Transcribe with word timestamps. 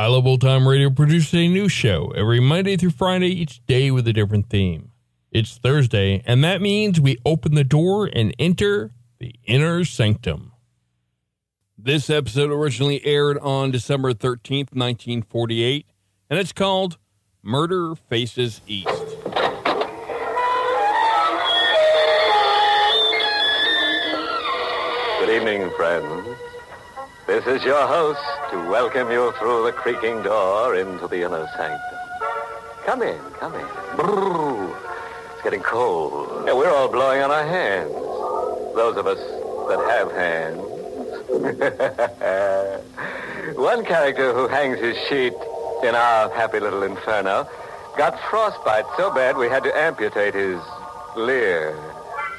I 0.00 0.06
Love 0.06 0.28
Old 0.28 0.40
Time 0.42 0.68
Radio 0.68 0.90
produces 0.90 1.34
a 1.34 1.48
new 1.48 1.68
show 1.68 2.12
every 2.14 2.38
Monday 2.38 2.76
through 2.76 2.90
Friday, 2.90 3.30
each 3.30 3.66
day 3.66 3.90
with 3.90 4.06
a 4.06 4.12
different 4.12 4.48
theme. 4.48 4.92
It's 5.32 5.58
Thursday, 5.58 6.22
and 6.24 6.44
that 6.44 6.62
means 6.62 7.00
we 7.00 7.16
open 7.26 7.56
the 7.56 7.64
door 7.64 8.08
and 8.12 8.32
enter 8.38 8.92
the 9.18 9.34
inner 9.42 9.84
sanctum. 9.84 10.52
This 11.76 12.08
episode 12.10 12.52
originally 12.52 13.04
aired 13.04 13.38
on 13.38 13.72
December 13.72 14.14
13th, 14.14 14.70
1948, 14.72 15.86
and 16.30 16.38
it's 16.38 16.52
called 16.52 16.96
Murder 17.42 17.96
Faces 17.96 18.60
East. 18.68 18.86
Good 25.18 25.30
evening, 25.30 25.68
friends. 25.76 26.38
This 27.26 27.44
is 27.48 27.64
your 27.64 27.84
host 27.84 28.37
to 28.50 28.56
welcome 28.70 29.10
you 29.10 29.30
through 29.32 29.64
the 29.64 29.72
creaking 29.72 30.22
door 30.22 30.74
into 30.74 31.06
the 31.06 31.22
inner 31.22 31.46
sanctum. 31.54 31.98
Come 32.86 33.02
in, 33.02 33.18
come 33.38 33.54
in. 33.54 33.66
Brrr. 33.96 34.74
It's 35.34 35.42
getting 35.42 35.60
cold. 35.60 36.46
Yeah, 36.46 36.54
we're 36.54 36.70
all 36.70 36.88
blowing 36.88 37.20
on 37.20 37.30
our 37.30 37.44
hands. 37.44 37.92
Those 38.74 38.96
of 38.96 39.06
us 39.06 39.18
that 39.68 39.78
have 39.90 40.10
hands. 40.12 40.62
One 43.58 43.84
character 43.84 44.32
who 44.32 44.48
hangs 44.48 44.78
his 44.78 44.96
sheet 45.08 45.34
in 45.82 45.94
our 45.94 46.30
happy 46.30 46.60
little 46.60 46.82
inferno 46.82 47.46
got 47.98 48.18
frostbite 48.30 48.86
so 48.96 49.12
bad 49.12 49.36
we 49.36 49.48
had 49.48 49.62
to 49.64 49.76
amputate 49.76 50.32
his 50.32 50.58
leer. 51.16 51.76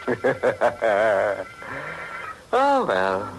oh, 2.52 2.86
well. 2.86 3.39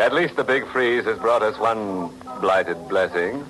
At 0.00 0.14
least 0.14 0.36
the 0.36 0.44
big 0.44 0.66
freeze 0.68 1.04
has 1.04 1.18
brought 1.18 1.42
us 1.42 1.58
one 1.58 2.08
blighted 2.40 2.88
blessing. 2.88 3.44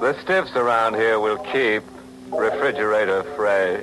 The 0.00 0.14
stiffs 0.20 0.54
around 0.54 0.96
here 0.96 1.18
will 1.18 1.38
keep 1.38 1.82
refrigerator 2.30 3.22
fresh. 3.34 3.82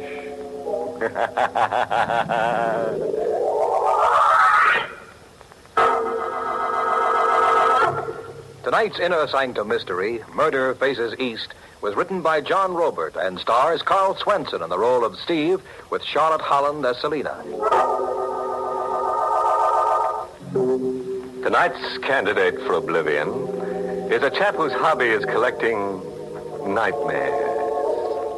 Tonight's 8.64 9.00
Inner 9.00 9.28
Sanctum 9.28 9.68
Mystery, 9.68 10.20
Murder 10.36 10.76
Faces 10.76 11.16
East, 11.18 11.56
was 11.82 11.96
written 11.96 12.22
by 12.22 12.40
John 12.40 12.76
Robert 12.76 13.16
and 13.16 13.40
stars 13.40 13.82
Carl 13.82 14.16
Swenson 14.16 14.62
in 14.62 14.70
the 14.70 14.78
role 14.78 15.04
of 15.04 15.18
Steve 15.18 15.60
with 15.90 16.04
Charlotte 16.04 16.42
Holland 16.42 16.86
as 16.86 17.02
Selina. 17.02 18.29
Tonight's 21.44 21.98
candidate 22.00 22.56
for 22.68 22.74
oblivion 22.74 23.30
is 24.12 24.22
a 24.22 24.30
chap 24.30 24.56
whose 24.56 24.74
hobby 24.74 25.06
is 25.06 25.24
collecting 25.24 26.02
nightmares. 26.68 27.34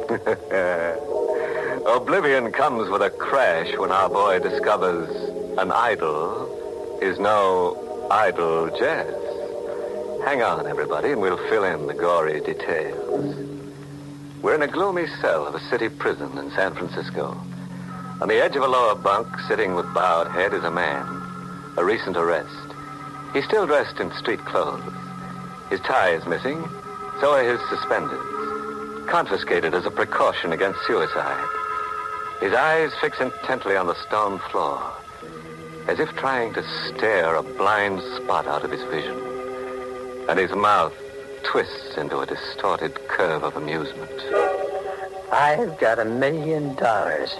oblivion 1.86 2.52
comes 2.52 2.88
with 2.88 3.02
a 3.02 3.10
crash 3.10 3.76
when 3.76 3.90
our 3.90 4.08
boy 4.08 4.38
discovers 4.38 5.10
an 5.58 5.72
idol 5.72 6.98
is 7.02 7.18
no 7.18 8.08
idle 8.08 8.68
jazz. 8.78 9.12
Hang 10.24 10.42
on, 10.42 10.68
everybody, 10.68 11.10
and 11.10 11.20
we'll 11.20 11.48
fill 11.48 11.64
in 11.64 11.88
the 11.88 11.94
gory 11.94 12.40
details. 12.40 13.34
We're 14.42 14.54
in 14.54 14.62
a 14.62 14.68
gloomy 14.68 15.08
cell 15.20 15.44
of 15.44 15.56
a 15.56 15.60
city 15.68 15.88
prison 15.88 16.38
in 16.38 16.52
San 16.52 16.72
Francisco. 16.74 17.36
On 18.20 18.28
the 18.28 18.40
edge 18.40 18.54
of 18.54 18.62
a 18.62 18.68
lower 18.68 18.94
bunk, 18.94 19.26
sitting 19.48 19.74
with 19.74 19.92
bowed 19.92 20.28
head, 20.30 20.54
is 20.54 20.62
a 20.62 20.70
man. 20.70 21.04
A 21.76 21.84
recent 21.84 22.16
arrest. 22.16 22.71
He's 23.32 23.44
still 23.44 23.66
dressed 23.66 23.98
in 23.98 24.12
street 24.12 24.44
clothes. 24.44 24.82
His 25.70 25.80
tie 25.80 26.10
is 26.10 26.26
missing, 26.26 26.68
so 27.20 27.32
are 27.32 27.42
his 27.42 27.60
suspenders. 27.70 29.06
Confiscated 29.06 29.74
as 29.74 29.86
a 29.86 29.90
precaution 29.90 30.52
against 30.52 30.84
suicide. 30.86 31.48
His 32.40 32.52
eyes 32.52 32.92
fix 33.00 33.20
intently 33.20 33.76
on 33.76 33.86
the 33.86 33.94
stone 34.06 34.38
floor, 34.50 34.82
as 35.88 35.98
if 35.98 36.10
trying 36.16 36.52
to 36.54 36.62
stare 36.88 37.36
a 37.36 37.42
blind 37.42 38.02
spot 38.16 38.46
out 38.46 38.64
of 38.64 38.70
his 38.70 38.82
vision. 38.84 39.16
And 40.28 40.38
his 40.38 40.52
mouth 40.52 40.92
twists 41.42 41.96
into 41.96 42.18
a 42.18 42.26
distorted 42.26 42.94
curve 43.08 43.44
of 43.44 43.56
amusement. 43.56 44.10
I've 45.32 45.78
got 45.78 45.98
a 45.98 46.04
million 46.04 46.74
dollars. 46.74 47.30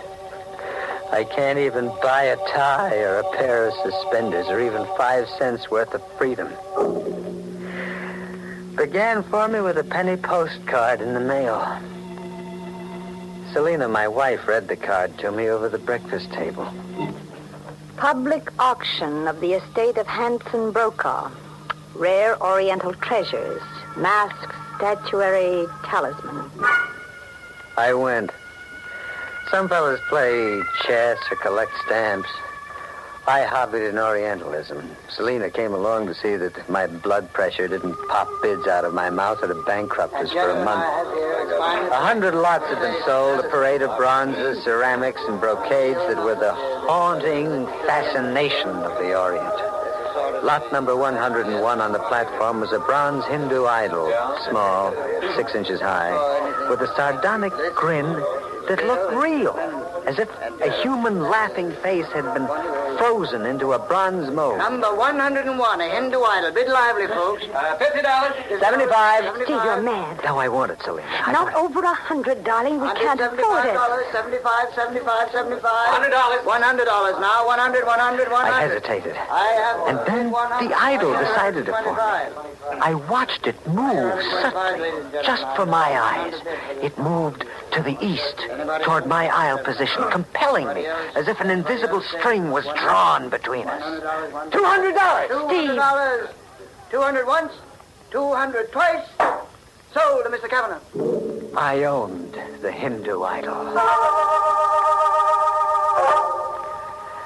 I 1.13 1.25
can't 1.25 1.59
even 1.59 1.93
buy 2.03 2.23
a 2.23 2.37
tie 2.49 2.97
or 2.97 3.19
a 3.19 3.37
pair 3.37 3.69
of 3.69 3.75
suspenders 3.83 4.47
or 4.49 4.61
even 4.61 4.87
five 4.97 5.29
cents 5.39 5.71
worth 5.71 5.93
of 5.93 6.03
freedom. 6.17 6.49
Began 8.77 9.23
for 9.25 9.47
me 9.47 9.61
with 9.61 9.77
a 9.77 9.85
penny 9.85 10.17
postcard 10.17 11.03
in 11.03 11.13
the 11.13 11.21
mail. 11.21 11.61
Selina, 13.53 13.89
my 13.91 14.09
wife, 14.09 14.49
read 14.49 14.69
the 14.69 14.77
card 14.77 15.19
to 15.19 15.31
me 15.31 15.51
over 15.51 15.69
the 15.69 15.79
breakfast 15.79 16.33
table. 16.33 16.73
Public 17.99 18.51
auction 18.59 19.29
of 19.29 19.39
the 19.41 19.53
estate 19.53 19.99
of 19.99 20.07
Hanson 20.07 20.73
Brokaw. 20.73 21.31
Rare 21.95 22.43
Oriental 22.43 22.95
treasures, 22.95 23.61
masks, 23.99 24.57
statuary, 24.77 25.67
talisman. 25.85 26.51
I 27.77 27.93
went. 27.93 28.31
Some 29.53 29.69
fellas 29.69 30.01
play 30.09 30.63
chess 30.87 31.19
or 31.31 31.37
collect 31.37 31.73
stamps. 31.85 32.31
I 33.27 33.43
hobbied 33.43 33.83
in 33.83 33.99
Orientalism. 33.99 34.97
Selina 35.11 35.51
came 35.51 35.75
along 35.75 36.07
to 36.07 36.15
see 36.15 36.37
that 36.37 36.71
my 36.71 36.87
blood 36.87 37.31
pressure 37.35 37.69
didn't 37.69 37.95
pop 38.09 38.31
bids 38.41 38.67
out 38.67 38.87
of 38.87 38.95
my 38.95 39.11
mouth 39.11 39.43
or 39.43 39.49
to 39.49 39.63
bankrupt 39.67 40.15
us 40.15 40.33
for 40.33 40.49
a 40.49 40.65
month. 40.65 41.93
A 41.93 42.01
hundred 42.01 42.35
lots 42.35 42.65
had 42.65 42.81
been 42.81 42.97
sold, 43.05 43.45
a 43.45 43.49
parade 43.51 43.83
of 43.83 43.95
bronzes, 43.99 44.65
ceramics, 44.65 45.21
and 45.29 45.39
brocades 45.39 46.01
that 46.09 46.25
were 46.25 46.35
the 46.35 46.55
haunting 46.55 47.67
fascination 47.87 48.71
of 48.71 48.97
the 48.97 49.15
Orient. 49.15 49.45
Lot 50.43 50.73
number 50.73 50.97
101 50.97 51.79
on 51.79 51.93
the 51.93 51.99
platform 51.99 52.61
was 52.61 52.73
a 52.73 52.79
bronze 52.79 53.27
Hindu 53.27 53.67
idol, 53.67 54.11
small, 54.49 54.95
six 55.37 55.55
inches 55.55 55.79
high, 55.79 56.11
with 56.71 56.81
a 56.81 56.87
sardonic 56.97 57.53
grin 57.75 58.17
that 58.69 58.87
looked 58.87 59.15
real, 59.15 59.57
as 60.07 60.19
if 60.19 60.29
a 60.61 60.71
human 60.83 61.21
laughing 61.21 61.73
face 61.83 62.07
had 62.07 62.33
been 62.35 62.47
frozen 62.99 63.47
into 63.47 63.73
a 63.73 63.79
bronze 63.79 64.31
mold. 64.31 64.59
Number 64.59 64.95
101, 64.95 65.81
a 65.81 65.89
Hindu 65.91 66.21
idol. 66.23 66.53
Bid 66.53 66.69
lively, 66.69 67.07
folks. 67.09 67.45
Uh, 67.53 67.77
$50. 67.79 68.61
75. 68.61 69.35
Steve, 69.37 69.49
you're 69.49 69.83
mad. 69.83 70.21
Now 70.25 70.39
I 70.39 70.49
want 70.49 70.73
it, 70.73 70.79
Selena. 70.83 71.07
I 71.09 71.33
Not 71.33 71.53
want 71.53 71.57
it. 71.57 71.77
over 71.77 71.81
a 71.87 71.95
hundred, 71.95 72.45
darling. 72.45 72.81
We 72.81 72.89
can't 72.95 73.21
afford 73.21 73.67
it. 73.67 73.75
$75, 73.77 74.13
75, 74.13 74.75
75, 74.75 75.31
75. 75.33 75.63
$100. 75.63 76.13
$100 76.43 77.21
now. 77.21 77.47
100, 77.47 77.87
100, 77.87 78.31
100. 78.31 78.53
I 78.53 78.61
hesitated. 78.63 79.17
I 79.17 79.47
have 79.63 79.89
And 79.89 79.99
then 80.07 80.31
the 80.31 80.75
idol 80.79 81.13
decided 81.13 81.69
it 81.69 81.75
for 81.75 81.93
me. 81.93 82.79
I 82.81 82.95
watched 82.95 83.47
it 83.47 83.57
move 83.67 84.23
subtly, 84.43 84.91
just 85.25 85.45
for 85.57 85.67
my 85.67 85.99
eyes. 86.01 86.35
It 86.83 86.97
moved 86.99 87.45
to 87.73 87.83
the 87.83 87.97
east, 88.05 88.37
toward 88.85 89.07
my 89.07 89.29
aisle 89.29 89.59
position, 89.59 90.05
compelling 90.11 90.67
me, 90.75 90.87
as 91.17 91.27
if 91.29 91.41
an 91.41 91.51
invisible 91.51 92.03
string 92.03 92.51
was 92.51 92.65
drawn 92.83 93.29
between 93.29 93.67
us. 93.69 93.83
$200! 94.51 95.29
$200. 95.29 96.31
200 96.91 97.27
once, 97.27 97.53
200 98.11 98.71
twice. 98.73 99.09
Sold 99.95 100.25
to 100.25 100.31
Mr. 100.31 100.49
Kavanagh. 100.49 101.57
I 101.57 101.85
owned 101.85 102.37
the 102.61 102.71
Hindu 102.73 103.23
idol. 103.23 103.69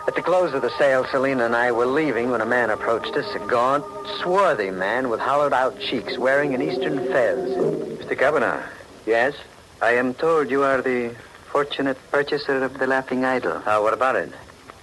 At 0.06 0.14
the 0.14 0.22
close 0.22 0.54
of 0.54 0.62
the 0.62 0.70
sale, 0.78 1.04
Selina 1.10 1.46
and 1.46 1.56
I 1.56 1.72
were 1.72 1.86
leaving 1.86 2.30
when 2.30 2.40
a 2.40 2.46
man 2.46 2.70
approached 2.70 3.16
us, 3.16 3.26
a 3.34 3.40
gaunt, 3.46 3.84
swarthy 4.20 4.70
man 4.70 5.08
with 5.08 5.20
hollowed 5.20 5.52
out 5.52 5.80
cheeks, 5.80 6.16
wearing 6.16 6.54
an 6.54 6.62
eastern 6.62 6.98
fez. 7.08 7.50
Mr. 7.56 8.16
Kavanagh. 8.16 8.62
Yes? 9.04 9.34
I 9.82 9.92
am 9.92 10.14
told 10.14 10.50
you 10.50 10.62
are 10.62 10.80
the 10.80 11.14
fortunate 11.50 11.98
purchaser 12.10 12.62
of 12.62 12.78
the 12.78 12.86
Laughing 12.86 13.24
Idol. 13.24 13.62
Oh, 13.66 13.82
what 13.82 13.94
about 13.94 14.16
it? 14.16 14.32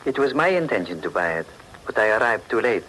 It 0.05 0.17
was 0.19 0.33
my 0.33 0.49
intention 0.49 1.01
to 1.01 1.09
buy 1.09 1.33
it, 1.39 1.47
but 1.85 1.97
I 1.97 2.09
arrived 2.09 2.49
too 2.49 2.59
late. 2.61 2.83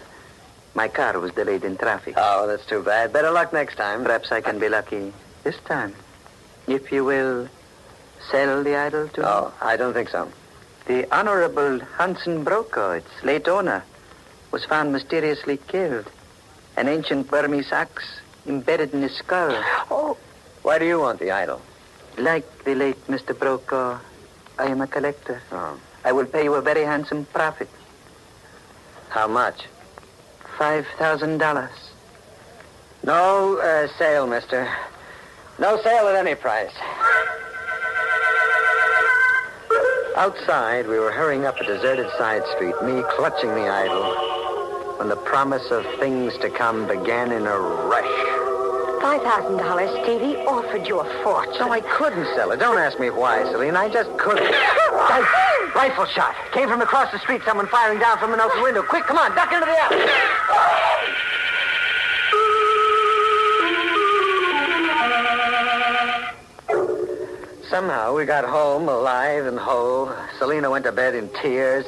My 0.74 0.88
car 0.88 1.18
was 1.20 1.32
delayed 1.32 1.64
in 1.64 1.76
traffic. 1.76 2.14
Oh, 2.16 2.46
that's 2.48 2.66
too 2.66 2.82
bad. 2.82 3.12
Better 3.12 3.30
luck 3.30 3.52
next 3.52 3.76
time. 3.76 4.02
Perhaps 4.04 4.32
I 4.32 4.40
can 4.40 4.58
be 4.58 4.68
lucky 4.68 5.12
this 5.44 5.56
time. 5.66 5.94
If 6.66 6.90
you 6.90 7.04
will 7.04 7.48
sell 8.30 8.64
the 8.64 8.74
idol 8.74 9.08
to 9.08 9.28
Oh, 9.28 9.54
I 9.60 9.76
don't 9.76 9.94
think 9.94 10.08
so. 10.08 10.30
The 10.86 11.06
Honorable 11.16 11.78
Hansen 11.96 12.42
Brokaw, 12.42 12.92
its 12.92 13.22
late 13.22 13.46
owner, 13.46 13.84
was 14.50 14.64
found 14.64 14.92
mysteriously 14.92 15.58
killed. 15.68 16.10
An 16.76 16.88
ancient 16.88 17.30
Burmese 17.30 17.70
axe 17.70 18.20
embedded 18.46 18.92
in 18.92 19.02
his 19.02 19.16
skull. 19.16 19.52
Oh. 19.90 20.16
Why 20.62 20.78
do 20.78 20.86
you 20.86 20.98
want 20.98 21.20
the 21.20 21.30
idol? 21.30 21.62
Like 22.18 22.64
the 22.64 22.74
late 22.74 23.06
Mr. 23.06 23.38
Brokaw, 23.38 23.98
I 24.58 24.66
am 24.66 24.80
a 24.80 24.86
collector. 24.86 25.40
Oh. 25.52 25.78
I 26.04 26.12
will 26.12 26.26
pay 26.26 26.44
you 26.44 26.54
a 26.54 26.60
very 26.60 26.84
handsome 26.84 27.24
profit. 27.26 27.68
How 29.08 29.26
much? 29.26 29.64
Five 30.58 30.86
thousand 30.98 31.38
dollars. 31.38 31.70
No 33.02 33.58
uh, 33.58 33.88
sale, 33.98 34.26
mister. 34.26 34.68
No 35.58 35.80
sale 35.82 36.08
at 36.08 36.14
any 36.14 36.34
price. 36.34 36.72
Outside, 40.16 40.86
we 40.86 40.98
were 40.98 41.10
hurrying 41.10 41.44
up 41.44 41.60
a 41.60 41.64
deserted 41.64 42.08
side 42.18 42.42
street, 42.54 42.74
me 42.82 43.02
clutching 43.10 43.50
the 43.50 43.68
idol, 43.68 44.14
when 44.98 45.08
the 45.08 45.16
promise 45.16 45.70
of 45.70 45.84
things 45.98 46.32
to 46.38 46.50
come 46.50 46.86
began 46.86 47.32
in 47.32 47.46
a 47.46 47.58
rush. 47.58 48.04
$5,000, 49.02 50.04
Stevie, 50.04 50.36
offered 50.46 50.86
you 50.86 51.00
a 51.00 51.22
fortune. 51.22 51.58
No, 51.58 51.72
I 51.72 51.80
couldn't 51.80 52.26
sell 52.36 52.52
it. 52.52 52.58
Don't 52.58 52.78
ask 52.78 52.98
me 52.98 53.10
why, 53.10 53.42
Celine. 53.50 53.76
I 53.76 53.88
just 53.88 54.16
couldn't. 54.16 54.54
I, 55.14 55.70
rifle 55.76 56.06
shot. 56.06 56.34
Came 56.50 56.68
from 56.68 56.80
across 56.80 57.12
the 57.12 57.20
street. 57.20 57.42
Someone 57.44 57.68
firing 57.68 58.00
down 58.00 58.18
from 58.18 58.34
an 58.34 58.40
open 58.40 58.62
window. 58.62 58.82
Quick, 58.82 59.04
come 59.04 59.16
on. 59.16 59.34
Duck 59.34 59.52
into 59.52 59.64
the 59.64 59.78
alley. 59.78 60.00
Somehow 67.68 68.14
we 68.14 68.24
got 68.24 68.44
home 68.44 68.88
alive 68.88 69.46
and 69.46 69.58
whole. 69.58 70.12
Selina 70.38 70.70
went 70.70 70.84
to 70.84 70.92
bed 70.92 71.14
in 71.14 71.28
tears. 71.40 71.84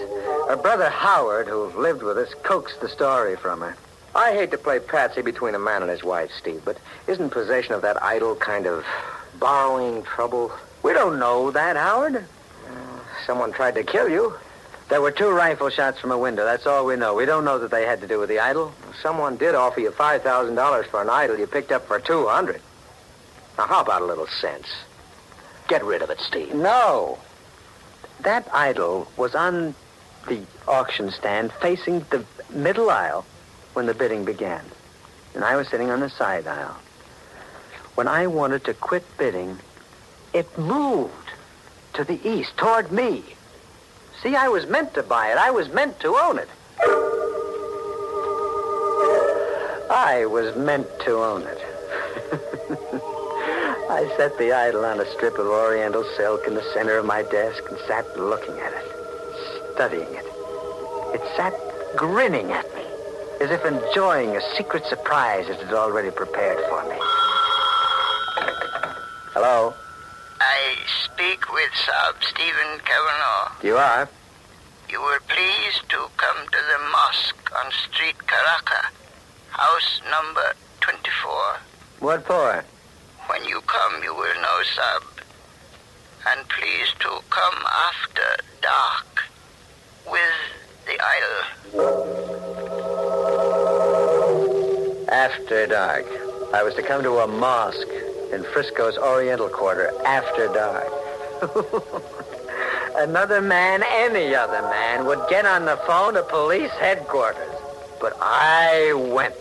Her 0.49 0.56
brother 0.56 0.88
Howard, 0.88 1.49
who 1.49 1.67
lived 1.81 2.02
with 2.02 2.19
us, 2.19 2.32
coaxed 2.44 2.81
the 2.81 2.88
story 2.88 3.37
from 3.37 3.61
her. 3.61 3.76
I 4.14 4.32
hate 4.32 4.50
to 4.52 4.58
play 4.58 4.79
patsy 4.79 5.22
between 5.22 5.55
a 5.55 5.58
man 5.58 5.82
and 5.82 5.90
his 5.90 6.02
wife, 6.02 6.31
Steve, 6.38 6.62
but 6.64 6.79
isn't 7.06 7.31
possession 7.31 7.75
of 7.75 7.82
that 7.82 8.02
idol 8.02 8.37
kind 8.37 8.67
of 8.67 8.84
borrowing 9.38 10.02
trouble? 10.05 10.52
We 10.82 10.93
don't 10.93 11.19
know 11.19 11.50
that, 11.50 11.76
Howard. 11.76 12.25
Someone 13.26 13.52
tried 13.52 13.75
to 13.75 13.82
kill 13.82 14.08
you. 14.08 14.34
There 14.88 15.00
were 15.00 15.11
two 15.11 15.31
rifle 15.31 15.69
shots 15.69 15.99
from 15.99 16.12
a 16.12 16.19
window. 16.19 16.44
That's 16.44 16.64
all 16.64 16.87
we 16.87 16.94
know. 16.94 17.14
We 17.14 17.26
don't 17.26 17.44
know 17.44 17.58
that 17.58 17.73
they 17.73 17.84
had 17.84 18.00
to 18.02 18.06
do 18.06 18.20
with 18.20 18.28
the 18.28 18.38
idol. 18.38 18.73
Someone 19.02 19.37
did 19.37 19.56
offer 19.56 19.81
you 19.81 19.90
$5,000 19.90 20.87
for 20.87 21.02
an 21.02 21.11
idol 21.11 21.37
you 21.37 21.46
picked 21.49 21.73
up 21.73 21.88
for 21.88 21.99
200 21.99 22.61
Now, 23.58 23.67
how 23.67 23.81
about 23.81 24.02
a 24.02 24.05
little 24.05 24.28
sense? 24.28 24.69
Get 25.67 25.84
rid 25.84 26.02
of 26.02 26.11
it, 26.11 26.20
Steve. 26.20 26.55
No. 26.55 27.19
That 28.20 28.49
idol 28.55 29.08
was 29.17 29.34
on 29.34 29.75
the 30.29 30.43
auction 30.69 31.11
stand 31.11 31.52
facing 31.52 32.00
the 32.11 32.25
middle 32.50 32.90
aisle 32.90 33.26
when 33.72 33.87
the 33.87 33.94
bidding 33.94 34.25
began. 34.25 34.64
And 35.34 35.44
I 35.44 35.56
was 35.56 35.69
sitting 35.69 35.90
on 35.90 35.99
the 35.99 36.11
side 36.11 36.46
aisle. 36.46 36.76
When 37.96 38.06
I 38.06 38.29
wanted 38.29 38.64
to 38.64 38.75
quit 38.75 39.05
bidding, 39.19 39.58
it 40.32 40.56
moved 40.56 41.25
to 41.96 42.04
the 42.04 42.20
east, 42.28 42.56
toward 42.58 42.93
me. 42.93 43.25
See, 44.22 44.37
I 44.37 44.48
was 44.48 44.66
meant 44.66 44.94
to 44.94 45.02
buy 45.02 45.31
it. 45.32 45.38
I 45.38 45.50
was 45.50 45.69
meant 45.70 45.98
to 46.00 46.08
own 46.08 46.38
it. 46.38 46.48
I 49.90 50.26
was 50.26 50.54
meant 50.56 50.87
to 51.00 51.12
own 51.16 51.43
it. 51.43 51.58
I 53.88 54.12
set 54.16 54.37
the 54.37 54.52
idol 54.52 54.84
on 54.84 55.00
a 55.00 55.10
strip 55.12 55.38
of 55.38 55.46
oriental 55.46 56.04
silk 56.16 56.46
in 56.46 56.54
the 56.54 56.62
center 56.75 56.98
of 56.98 57.06
my 57.06 57.22
desk 57.22 57.62
and 57.70 57.78
sat 57.87 58.04
looking 58.19 58.58
at 58.58 58.72
it, 58.72 59.72
studying 59.75 60.12
it. 60.12 60.26
It 61.14 61.22
sat 61.34 61.54
grinning 61.96 62.52
at 62.52 62.66
me, 62.75 62.84
as 63.40 63.50
if 63.50 63.64
enjoying 63.64 64.37
a 64.37 64.43
secret 64.56 64.84
surprise 64.84 65.48
it 65.48 65.60
had 65.60 65.72
already 65.72 66.10
prepared 66.10 66.58
for 66.69 66.82
me. 66.90 66.96
Hello? 69.32 69.75
Speak 71.26 71.52
with 71.52 71.73
Sahib 71.75 72.23
Stephen 72.23 72.78
Kavanagh. 72.84 73.50
You 73.64 73.76
are? 73.76 74.08
You 74.88 75.00
were 75.00 75.20
pleased 75.26 75.88
to 75.88 76.06
come 76.17 76.46
to 76.46 76.58
the 76.70 76.78
mosque 76.93 77.50
on 77.64 77.73
Street 77.73 78.17
Karaka, 78.19 78.90
house 79.50 80.00
number 80.08 80.55
24. 80.82 81.32
What 81.99 82.25
for? 82.28 82.64
When 83.26 83.44
you 83.44 83.61
come, 83.62 84.05
you 84.05 84.14
will 84.14 84.40
know, 84.40 84.62
Sab. 84.76 85.02
And 86.28 86.49
please 86.49 86.94
to 87.00 87.20
come 87.31 87.67
after 87.90 88.44
dark 88.62 89.25
with 90.08 90.38
the 90.87 90.96
idol. 91.17 91.43
After 95.11 95.67
dark. 95.67 96.06
I 96.55 96.62
was 96.62 96.75
to 96.75 96.82
come 96.84 97.02
to 97.02 97.19
a 97.19 97.26
mosque 97.26 97.88
in 98.32 98.44
Frisco's 98.52 98.96
Oriental 98.96 99.49
Quarter 99.49 99.90
after 100.05 100.46
dark. 100.55 101.06
Another 102.97 103.43
man, 103.43 103.83
any 103.88 104.35
other 104.35 104.62
man, 104.62 105.05
would 105.05 105.23
get 105.29 105.44
on 105.44 105.67
the 105.67 105.77
phone 105.87 106.15
to 106.15 106.23
police 106.23 106.71
headquarters. 106.73 107.55
But 108.00 108.17
I 108.21 108.93
went. 109.12 109.35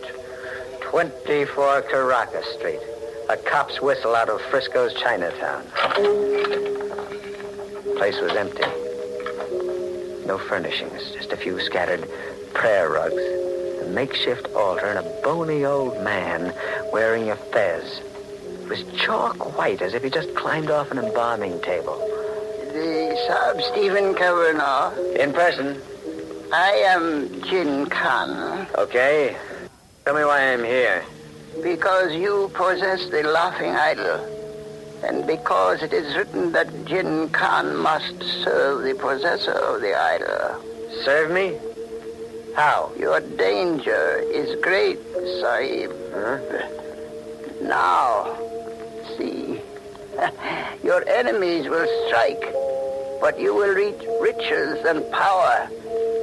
24 0.80 1.82
Caracas 1.82 2.46
Street. 2.54 2.80
A 3.28 3.36
cop's 3.36 3.80
whistle 3.80 4.14
out 4.14 4.28
of 4.28 4.40
Frisco's 4.42 4.94
Chinatown. 4.94 5.64
Place 7.96 8.20
was 8.20 8.32
empty. 8.32 8.62
No 10.26 10.38
furnishings, 10.38 11.12
just 11.12 11.32
a 11.32 11.36
few 11.36 11.58
scattered 11.60 12.08
prayer 12.54 12.88
rugs, 12.90 13.22
a 13.82 13.90
makeshift 13.90 14.46
altar, 14.54 14.86
and 14.86 14.98
a 14.98 15.20
bony 15.22 15.64
old 15.64 16.00
man 16.02 16.54
wearing 16.92 17.30
a 17.30 17.36
fez. 17.36 18.00
It 18.66 18.70
was 18.70 18.98
chalk 18.98 19.56
white, 19.56 19.80
as 19.80 19.94
if 19.94 20.02
he 20.02 20.10
just 20.10 20.34
climbed 20.34 20.72
off 20.72 20.90
an 20.90 20.98
embalming 20.98 21.60
table. 21.60 21.98
The 22.72 23.16
Sahib 23.28 23.62
Stephen 23.62 24.12
Kavanagh. 24.12 24.90
In 25.20 25.32
person. 25.32 25.80
I 26.52 26.72
am 26.84 27.42
Jin 27.42 27.86
Khan. 27.86 28.66
Okay. 28.76 29.36
Tell 30.04 30.16
me 30.16 30.24
why 30.24 30.52
I'm 30.52 30.64
here. 30.64 31.04
Because 31.62 32.12
you 32.14 32.50
possess 32.54 33.06
the 33.08 33.22
laughing 33.22 33.70
idol. 33.70 34.18
And 35.04 35.24
because 35.28 35.84
it 35.84 35.92
is 35.92 36.16
written 36.16 36.50
that 36.50 36.86
Jin 36.86 37.28
Khan 37.28 37.76
must 37.76 38.20
serve 38.42 38.82
the 38.82 38.94
possessor 38.94 39.52
of 39.52 39.80
the 39.80 39.94
idol. 39.94 40.60
Serve 41.04 41.30
me? 41.30 41.56
How? 42.56 42.90
Your 42.98 43.20
danger 43.20 44.24
is 44.24 44.60
great, 44.60 44.98
Sahib. 45.40 45.92
Huh? 46.12 46.40
Now, 47.62 48.45
see. 49.16 49.60
Your 50.84 51.06
enemies 51.08 51.68
will 51.68 51.88
strike, 52.06 52.42
but 53.20 53.38
you 53.40 53.54
will 53.54 53.74
reach 53.74 54.02
riches 54.20 54.84
and 54.84 55.10
power. 55.12 55.68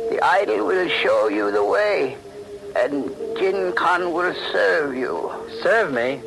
The 0.10 0.20
idol 0.24 0.68
will 0.68 0.90
show 0.90 1.28
you 1.28 1.52
the 1.52 1.64
way, 1.64 2.18
and 2.76 3.10
Jin 3.38 3.74
Khan 3.74 4.14
will 4.14 4.34
serve 4.52 4.96
you. 4.96 5.32
Serve 5.62 5.94
me? 5.94 6.22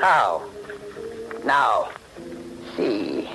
How? 0.00 0.42
Now, 1.44 1.90
see. 2.76 3.28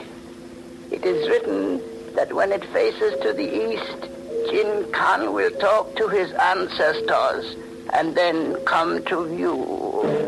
It 0.92 1.06
is 1.06 1.28
written 1.30 1.82
that 2.16 2.34
when 2.34 2.52
it 2.52 2.64
faces 2.66 3.14
to 3.22 3.34
the 3.34 3.74
east, 3.74 4.10
Jin 4.50 4.92
Khan 4.92 5.34
will 5.34 5.52
talk 5.60 5.96
to 5.98 6.08
his 6.08 6.32
ancestors 6.34 7.56
and 7.94 8.16
then 8.16 8.56
come 8.66 9.04
to 9.06 9.36
you. 9.36 10.26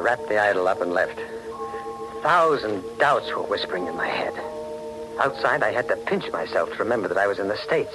Wrapped 0.00 0.28
the 0.28 0.40
idol 0.40 0.66
up 0.66 0.80
and 0.80 0.92
left. 0.92 1.18
A 1.18 2.22
Thousand 2.22 2.82
doubts 2.98 3.30
were 3.34 3.42
whispering 3.42 3.86
in 3.86 3.96
my 3.96 4.06
head. 4.06 4.34
Outside, 5.20 5.62
I 5.62 5.72
had 5.72 5.88
to 5.88 5.96
pinch 5.96 6.30
myself 6.32 6.70
to 6.72 6.78
remember 6.78 7.08
that 7.08 7.18
I 7.18 7.26
was 7.26 7.38
in 7.38 7.48
the 7.48 7.56
States. 7.58 7.92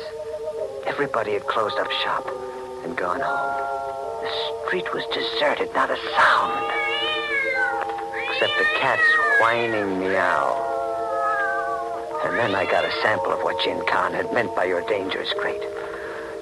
Everybody 0.85 1.33
had 1.33 1.45
closed 1.47 1.77
up 1.77 1.91
shop 1.91 2.27
and 2.83 2.95
gone 2.95 3.19
home. 3.19 3.65
The 4.21 4.67
street 4.67 4.93
was 4.93 5.03
deserted, 5.13 5.73
not 5.73 5.89
a 5.89 5.97
sound. 6.15 6.71
Except 8.29 8.57
the 8.57 8.65
cat's 8.79 9.01
whining 9.41 9.99
meow 9.99 10.61
And 12.25 12.37
then 12.37 12.53
I 12.55 12.65
got 12.69 12.85
a 12.85 12.91
sample 13.01 13.31
of 13.31 13.41
what 13.41 13.63
Jin 13.63 13.81
Khan 13.87 14.13
had 14.13 14.31
meant 14.33 14.55
by 14.55 14.65
your 14.65 14.81
dangerous 14.87 15.33
crate. 15.33 15.63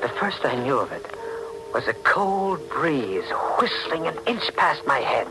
The 0.02 0.10
first 0.20 0.44
I 0.44 0.56
knew 0.56 0.78
of 0.78 0.92
it 0.92 1.06
was 1.74 1.88
a 1.88 1.94
cold 2.04 2.70
breeze 2.70 3.26
whistling 3.60 4.06
an 4.06 4.16
inch 4.28 4.56
past 4.56 4.86
my 4.86 5.00
head. 5.00 5.28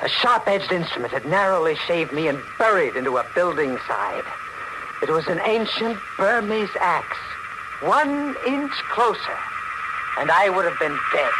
A 0.00 0.08
sharp-edged 0.08 0.70
instrument 0.70 1.12
had 1.12 1.24
narrowly 1.26 1.74
shaved 1.74 2.12
me 2.12 2.28
and 2.28 2.38
buried 2.56 2.94
into 2.94 3.16
a 3.18 3.26
building 3.34 3.76
side. 3.88 4.24
It 5.02 5.10
was 5.10 5.26
an 5.26 5.40
ancient 5.44 5.98
Burmese 6.16 6.70
axe, 6.78 7.18
one 7.80 8.36
inch 8.46 8.72
closer, 8.90 9.38
and 10.18 10.30
I 10.30 10.48
would 10.50 10.66
have 10.66 10.78
been 10.78 10.96
dead. 11.12 11.32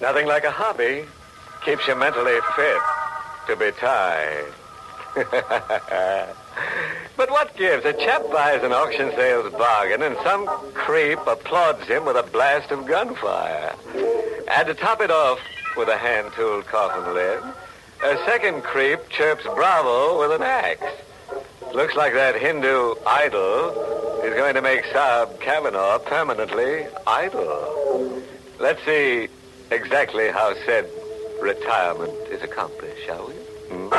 Nothing 0.00 0.26
like 0.26 0.44
a 0.44 0.50
hobby. 0.50 1.04
Keeps 1.64 1.88
you 1.88 1.94
mentally 1.94 2.38
fit 2.54 2.82
to 3.46 3.56
be 3.56 3.70
tied. 3.72 4.52
but 7.16 7.30
what 7.30 7.56
gives? 7.56 7.86
A 7.86 7.94
chap 7.94 8.22
buys 8.30 8.62
an 8.62 8.72
auction 8.72 9.10
sales 9.12 9.50
bargain 9.54 10.02
and 10.02 10.14
some 10.22 10.46
creep 10.74 11.18
applauds 11.26 11.86
him 11.86 12.04
with 12.04 12.16
a 12.16 12.22
blast 12.22 12.70
of 12.70 12.86
gunfire. 12.86 13.74
And 14.50 14.66
to 14.66 14.74
top 14.74 15.00
it 15.00 15.10
off 15.10 15.40
with 15.74 15.88
a 15.88 15.96
hand-tooled 15.96 16.66
coffin 16.66 17.14
lid, 17.14 17.42
a 18.04 18.16
second 18.26 18.62
creep 18.62 19.08
chirps 19.08 19.44
bravo 19.44 20.20
with 20.20 20.32
an 20.38 20.42
axe. 20.42 20.84
Looks 21.72 21.94
like 21.96 22.12
that 22.12 22.38
Hindu 22.38 22.94
idol 23.06 24.20
is 24.22 24.34
going 24.34 24.54
to 24.54 24.62
make 24.62 24.84
Sahib 24.92 25.40
Kavanaugh 25.40 25.98
permanently 25.98 26.86
idle. 27.06 28.22
Let's 28.58 28.84
see 28.84 29.28
exactly 29.70 30.28
how 30.30 30.54
said 30.66 30.88
retirement 31.44 32.14
is 32.30 32.42
accomplished, 32.42 33.04
shall 33.04 33.28
we? 33.28 33.34
Hmm? 33.68 33.92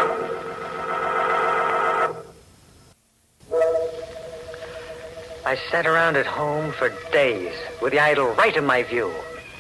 I 5.45 5.55
sat 5.69 5.85
around 5.85 6.17
at 6.17 6.25
home 6.25 6.71
for 6.71 6.89
days 7.11 7.53
with 7.83 7.93
the 7.93 7.99
idol 7.99 8.33
right 8.33 8.57
in 8.57 8.65
my 8.65 8.81
view. 8.81 9.13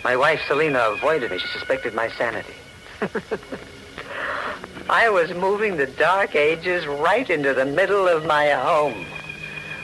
My 0.03 0.15
wife, 0.15 0.41
Selina, 0.47 0.79
avoided 0.79 1.29
me. 1.29 1.37
She 1.37 1.47
suspected 1.49 1.93
my 1.93 2.09
sanity. 2.09 2.55
I 4.89 5.11
was 5.11 5.31
moving 5.35 5.77
the 5.77 5.85
dark 5.85 6.35
ages 6.35 6.87
right 6.87 7.29
into 7.29 7.53
the 7.53 7.65
middle 7.65 8.07
of 8.07 8.25
my 8.25 8.49
home. 8.49 9.05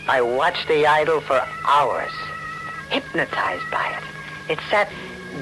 I 0.07 0.23
watched 0.23 0.67
the 0.67 0.87
idol 0.87 1.21
for 1.21 1.39
hours, 1.67 2.11
hypnotized 2.89 3.69
by 3.69 3.95
it. 3.95 4.53
It 4.53 4.59
sat 4.71 4.89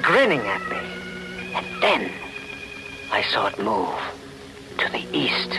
grinning 0.02 0.40
at 0.40 0.60
me. 0.68 0.76
And 1.54 1.82
then 1.82 2.10
I 3.12 3.22
saw 3.32 3.46
it 3.48 3.58
move 3.58 3.94
to 4.78 4.88
the 4.90 5.04
east. 5.16 5.58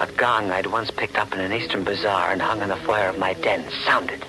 A 0.00 0.06
gong 0.16 0.50
I'd 0.50 0.66
once 0.66 0.90
picked 0.90 1.16
up 1.16 1.32
in 1.32 1.40
an 1.40 1.52
eastern 1.52 1.84
bazaar 1.84 2.32
and 2.32 2.42
hung 2.42 2.62
in 2.62 2.68
the 2.68 2.76
foyer 2.76 3.08
of 3.08 3.18
my 3.18 3.34
den 3.34 3.64
sounded. 3.84 4.24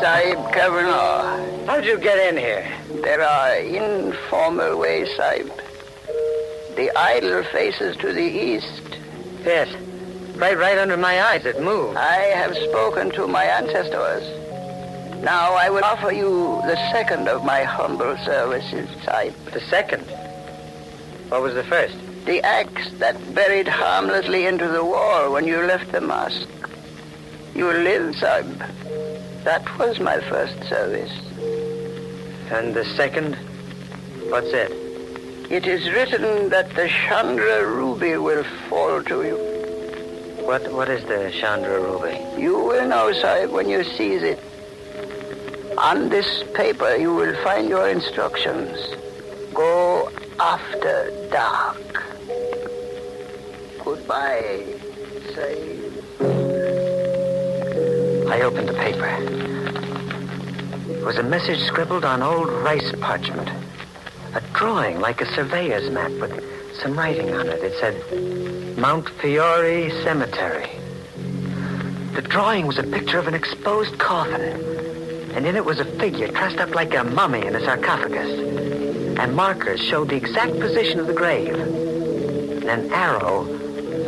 Sahib 0.00 0.38
Kavanaugh, 0.52 1.66
How'd 1.66 1.84
you 1.84 1.98
get 1.98 2.18
in 2.32 2.36
here? 2.38 2.66
there 3.02 3.22
are 3.22 3.54
informal 3.56 4.78
ways, 4.78 5.08
Sahib. 5.16 5.50
The 6.76 6.90
idol 6.96 7.42
faces 7.44 7.96
to 7.98 8.12
the 8.12 8.22
east. 8.22 8.82
Yes. 9.44 9.68
Right, 10.36 10.56
right 10.56 10.78
under 10.78 10.96
my 10.96 11.20
eyes. 11.22 11.44
It 11.44 11.60
moved. 11.60 11.96
I 11.96 12.16
have 12.36 12.54
spoken 12.56 13.10
to 13.12 13.26
my 13.26 13.44
ancestors. 13.44 14.22
Now 15.24 15.54
I 15.54 15.68
will 15.68 15.82
offer 15.82 16.12
you 16.12 16.60
the 16.66 16.76
second 16.92 17.26
of 17.28 17.44
my 17.44 17.64
humble 17.64 18.16
services, 18.18 18.88
Sahib. 19.04 19.34
The 19.52 19.60
second. 19.62 20.04
What 21.28 21.42
was 21.42 21.54
the 21.54 21.64
first? 21.64 21.94
The 22.24 22.42
axe 22.42 22.90
that 22.98 23.34
buried 23.34 23.68
harmlessly 23.68 24.46
into 24.46 24.66
the 24.66 24.82
wall 24.82 25.30
when 25.30 25.46
you 25.46 25.58
left 25.58 25.92
the 25.92 26.00
mosque. 26.00 26.48
You 27.54 27.70
live, 27.70 28.16
Sahib. 28.16 28.58
That 29.44 29.78
was 29.78 30.00
my 30.00 30.20
first 30.20 30.62
service. 30.68 31.12
And 32.50 32.74
the 32.74 32.84
second? 32.96 33.34
What's 34.30 34.52
it? 34.52 34.72
It 35.50 35.66
is 35.66 35.90
written 35.90 36.48
that 36.48 36.74
the 36.74 36.88
Chandra 36.88 37.66
ruby 37.66 38.16
will 38.16 38.44
fall 38.68 39.02
to 39.02 39.22
you. 39.22 39.36
What, 40.46 40.72
what 40.72 40.88
is 40.88 41.02
the 41.04 41.30
Chandra 41.30 41.80
ruby? 41.80 42.40
You 42.40 42.58
will 42.58 42.88
know, 42.88 43.12
Sahib, 43.12 43.50
when 43.50 43.68
you 43.68 43.84
seize 43.84 44.22
it. 44.22 44.38
On 45.76 46.08
this 46.08 46.42
paper, 46.54 46.96
you 46.96 47.14
will 47.14 47.34
find 47.44 47.68
your 47.68 47.88
instructions. 47.88 48.78
Go 49.52 50.10
after 50.40 51.17
dark. 51.30 52.04
Goodbye, 53.84 54.64
Sahib. 55.34 55.92
I 58.30 58.40
opened 58.42 58.68
the 58.68 58.74
paper. 58.74 59.06
It 60.90 61.04
was 61.04 61.18
a 61.18 61.22
message 61.22 61.60
scribbled 61.60 62.04
on 62.04 62.22
old 62.22 62.48
rice 62.48 62.92
parchment. 63.00 63.48
A 64.34 64.40
drawing 64.52 65.00
like 65.00 65.20
a 65.20 65.26
surveyor's 65.34 65.90
map 65.90 66.10
with 66.12 66.44
some 66.80 66.98
writing 66.98 67.34
on 67.34 67.48
it. 67.48 67.62
It 67.62 67.74
said, 67.80 68.76
Mount 68.78 69.08
Fiore 69.08 69.90
Cemetery. 70.02 70.68
The 72.14 72.22
drawing 72.22 72.66
was 72.66 72.78
a 72.78 72.82
picture 72.82 73.18
of 73.18 73.26
an 73.26 73.34
exposed 73.34 73.98
coffin. 73.98 74.60
And 75.34 75.46
in 75.46 75.56
it 75.56 75.64
was 75.64 75.78
a 75.78 75.84
figure 75.84 76.28
dressed 76.28 76.58
up 76.58 76.74
like 76.74 76.94
a 76.94 77.04
mummy 77.04 77.46
in 77.46 77.54
a 77.54 77.60
sarcophagus. 77.60 78.67
And 79.18 79.34
markers 79.34 79.80
showed 79.80 80.10
the 80.10 80.16
exact 80.16 80.58
position 80.60 81.00
of 81.00 81.06
the 81.08 81.12
grave. 81.12 81.54
An 81.54 82.92
arrow 82.92 83.44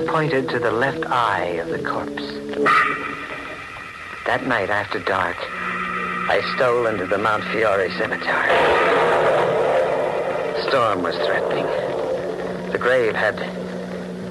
pointed 0.06 0.48
to 0.50 0.58
the 0.58 0.70
left 0.70 1.04
eye 1.06 1.58
of 1.62 1.68
the 1.68 1.78
corpse. 1.78 2.22
That 4.26 4.46
night 4.46 4.70
after 4.70 5.00
dark, 5.00 5.36
I 6.30 6.40
stole 6.54 6.86
into 6.86 7.06
the 7.06 7.18
Mount 7.18 7.42
Fiore 7.44 7.90
Cemetery. 7.98 8.50
Storm 10.68 11.02
was 11.02 11.16
threatening. 11.16 11.66
The 12.70 12.78
grave 12.78 13.16
had 13.16 13.36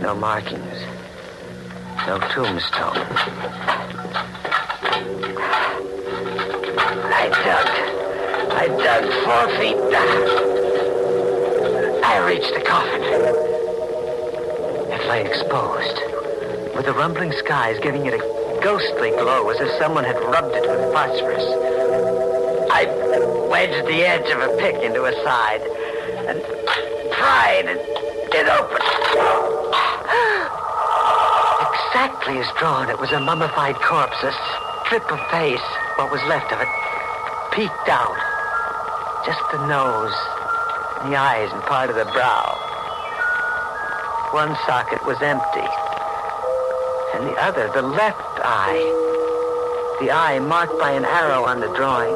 no 0.02 0.16
markings, 0.16 0.80
no 2.08 2.20
tombstone. 2.20 2.96
I 7.12 7.28
dug. 7.44 7.68
I 8.54 8.68
dug 8.68 9.04
four 9.26 9.48
feet 9.58 9.92
down. 9.92 10.59
I 12.20 12.28
reached 12.28 12.54
the 12.54 12.60
coffin. 12.60 13.02
It 14.92 15.08
lay 15.08 15.24
exposed, 15.24 16.76
with 16.76 16.84
the 16.84 16.92
rumbling 16.92 17.32
skies 17.32 17.80
giving 17.80 18.08
it 18.08 18.14
a 18.14 18.60
ghostly 18.62 19.12
glow 19.12 19.48
as 19.48 19.62
if 19.62 19.72
someone 19.80 20.04
had 20.04 20.20
rubbed 20.20 20.54
it 20.54 20.68
with 20.68 20.92
phosphorus. 20.92 21.48
I 22.76 22.92
wedged 23.48 23.88
the 23.88 24.04
edge 24.04 24.30
of 24.36 24.42
a 24.42 24.58
pick 24.60 24.76
into 24.84 25.06
a 25.06 25.14
side 25.24 25.62
and 26.28 26.44
pried 27.16 27.72
and 27.72 27.80
it 27.80 28.48
opened. 28.52 28.84
Exactly 31.72 32.38
as 32.40 32.52
drawn, 32.60 32.90
it 32.90 33.00
was 33.00 33.14
a 33.14 33.20
mummified 33.22 33.76
corpse, 33.76 34.22
a 34.24 34.34
strip 34.84 35.10
of 35.10 35.22
face, 35.32 35.64
what 35.96 36.12
was 36.12 36.22
left 36.28 36.52
of 36.52 36.60
it, 36.60 36.68
peeked 37.54 37.88
out. 37.88 38.20
Just 39.26 39.40
the 39.54 39.66
nose, 39.68 40.39
the 41.08 41.16
eyes, 41.16 41.52
and 41.54 41.62
part 41.64 41.90
of 41.90 41.96
the 41.96 42.06
brow. 42.12 42.58
One 44.32 44.56
socket 44.66 45.04
was 45.06 45.22
empty, 45.22 45.70
and 47.16 47.28
the 47.28 47.38
other, 47.42 47.70
the 47.74 47.82
left 47.82 48.40
eye, 48.44 48.84
the 50.02 50.12
eye 50.12 50.40
marked 50.40 50.78
by 50.78 50.92
an 50.92 51.06
arrow 51.06 51.46
on 51.46 51.60
the 51.62 51.72
drawing, 51.74 52.16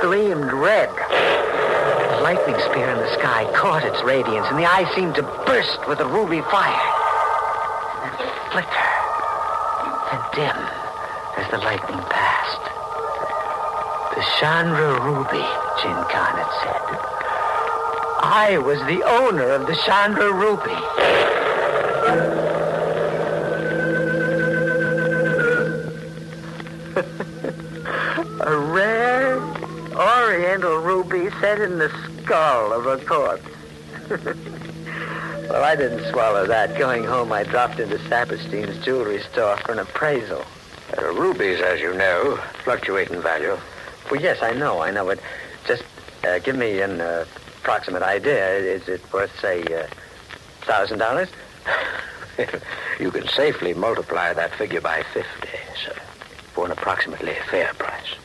gleamed 0.00 0.52
red. 0.52 0.90
A 0.90 2.20
lightning 2.22 2.56
spear 2.70 2.88
in 2.90 2.98
the 2.98 3.12
sky 3.14 3.44
caught 3.54 3.84
its 3.84 4.02
radiance, 4.02 4.46
and 4.48 4.58
the 4.58 4.66
eye 4.66 4.90
seemed 4.94 5.14
to 5.16 5.22
burst 5.46 5.86
with 5.86 6.00
a 6.00 6.06
ruby 6.06 6.40
fire. 6.50 6.88
And 8.02 8.12
then 8.18 8.32
flicker 8.50 8.90
and 10.12 10.22
dim 10.34 10.60
as 11.36 11.50
the 11.50 11.58
lightning 11.58 12.02
passed. 12.10 12.64
The 14.14 14.24
Chandra 14.38 15.00
Ruby, 15.00 15.44
Jin 15.82 15.98
Khan 16.10 16.34
had 16.38 16.50
said. 16.62 17.23
I 18.26 18.56
was 18.56 18.78
the 18.80 19.02
owner 19.02 19.50
of 19.50 19.66
the 19.66 19.76
Chandra 19.84 20.32
Ruby. 20.32 20.70
A 28.40 28.56
rare 28.72 29.36
oriental 29.94 30.78
ruby 30.78 31.28
set 31.38 31.60
in 31.60 31.78
the 31.78 31.90
skull 32.22 32.72
of 32.72 32.86
a 32.86 33.04
corpse. 33.04 33.44
well, 35.50 35.62
I 35.62 35.76
didn't 35.76 36.10
swallow 36.10 36.46
that. 36.46 36.78
Going 36.78 37.04
home, 37.04 37.30
I 37.30 37.44
dropped 37.44 37.78
into 37.78 37.98
Saperstein's 38.08 38.82
jewelry 38.82 39.20
store 39.32 39.58
for 39.58 39.72
an 39.72 39.80
appraisal. 39.80 40.46
Uh, 40.96 41.12
rubies, 41.12 41.60
as 41.60 41.78
you 41.78 41.92
know, 41.92 42.38
fluctuate 42.64 43.10
in 43.10 43.20
value. 43.20 43.58
Well, 44.10 44.20
yes, 44.20 44.42
I 44.42 44.54
know, 44.54 44.80
I 44.80 44.90
know, 44.90 45.04
but 45.04 45.20
just 45.66 45.84
uh, 46.26 46.38
give 46.38 46.56
me 46.56 46.80
an 46.80 47.02
uh, 47.02 47.26
approximate 47.64 48.02
idea. 48.02 48.58
Is 48.58 48.86
it 48.88 49.00
worth, 49.10 49.32
say, 49.40 49.62
uh, 49.62 49.86
$1,000? 50.66 51.30
you 53.00 53.10
can 53.10 53.26
safely 53.28 53.72
multiply 53.72 54.34
that 54.34 54.54
figure 54.56 54.82
by 54.82 55.02
50, 55.14 55.48
sir, 55.82 55.94
for 56.52 56.66
an 56.66 56.72
approximately 56.72 57.32
fair 57.48 57.72
price. 57.72 58.16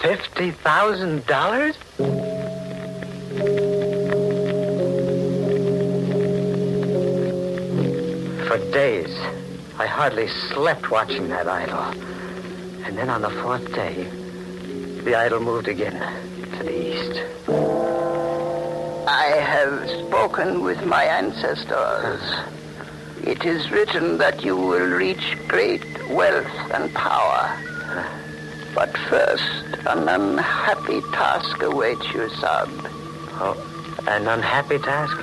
$50,000? 0.00 1.74
For 8.46 8.58
days, 8.70 9.16
I 9.78 9.86
hardly 9.86 10.28
slept 10.28 10.90
watching 10.90 11.28
that 11.28 11.48
idol. 11.48 11.84
And 12.84 12.98
then 12.98 13.08
on 13.08 13.22
the 13.22 13.30
fourth 13.30 13.74
day, 13.74 14.04
the 15.04 15.14
idol 15.14 15.40
moved 15.40 15.68
again 15.68 15.98
to 16.58 16.64
the 16.64 16.92
east. 16.92 17.37
I 19.10 19.28
have 19.40 19.88
spoken 19.88 20.62
with 20.62 20.84
my 20.84 21.02
ancestors. 21.02 22.20
It 23.24 23.42
is 23.46 23.70
written 23.70 24.18
that 24.18 24.44
you 24.44 24.54
will 24.54 24.86
reach 24.86 25.34
great 25.48 25.82
wealth 26.10 26.52
and 26.74 26.92
power. 26.92 27.58
But 28.74 28.94
first, 29.08 29.64
an 29.86 30.10
unhappy 30.10 31.00
task 31.12 31.62
awaits 31.62 32.06
you, 32.12 32.28
son. 32.34 32.68
Oh, 33.40 33.56
an 34.06 34.28
unhappy 34.28 34.78
task? 34.78 35.16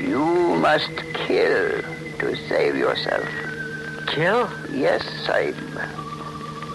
You 0.00 0.24
must 0.56 0.90
kill 1.14 1.82
to 2.18 2.36
save 2.48 2.74
yourself. 2.74 3.28
Kill? 4.08 4.50
Yes, 4.72 5.04
Sahib. 5.24 5.54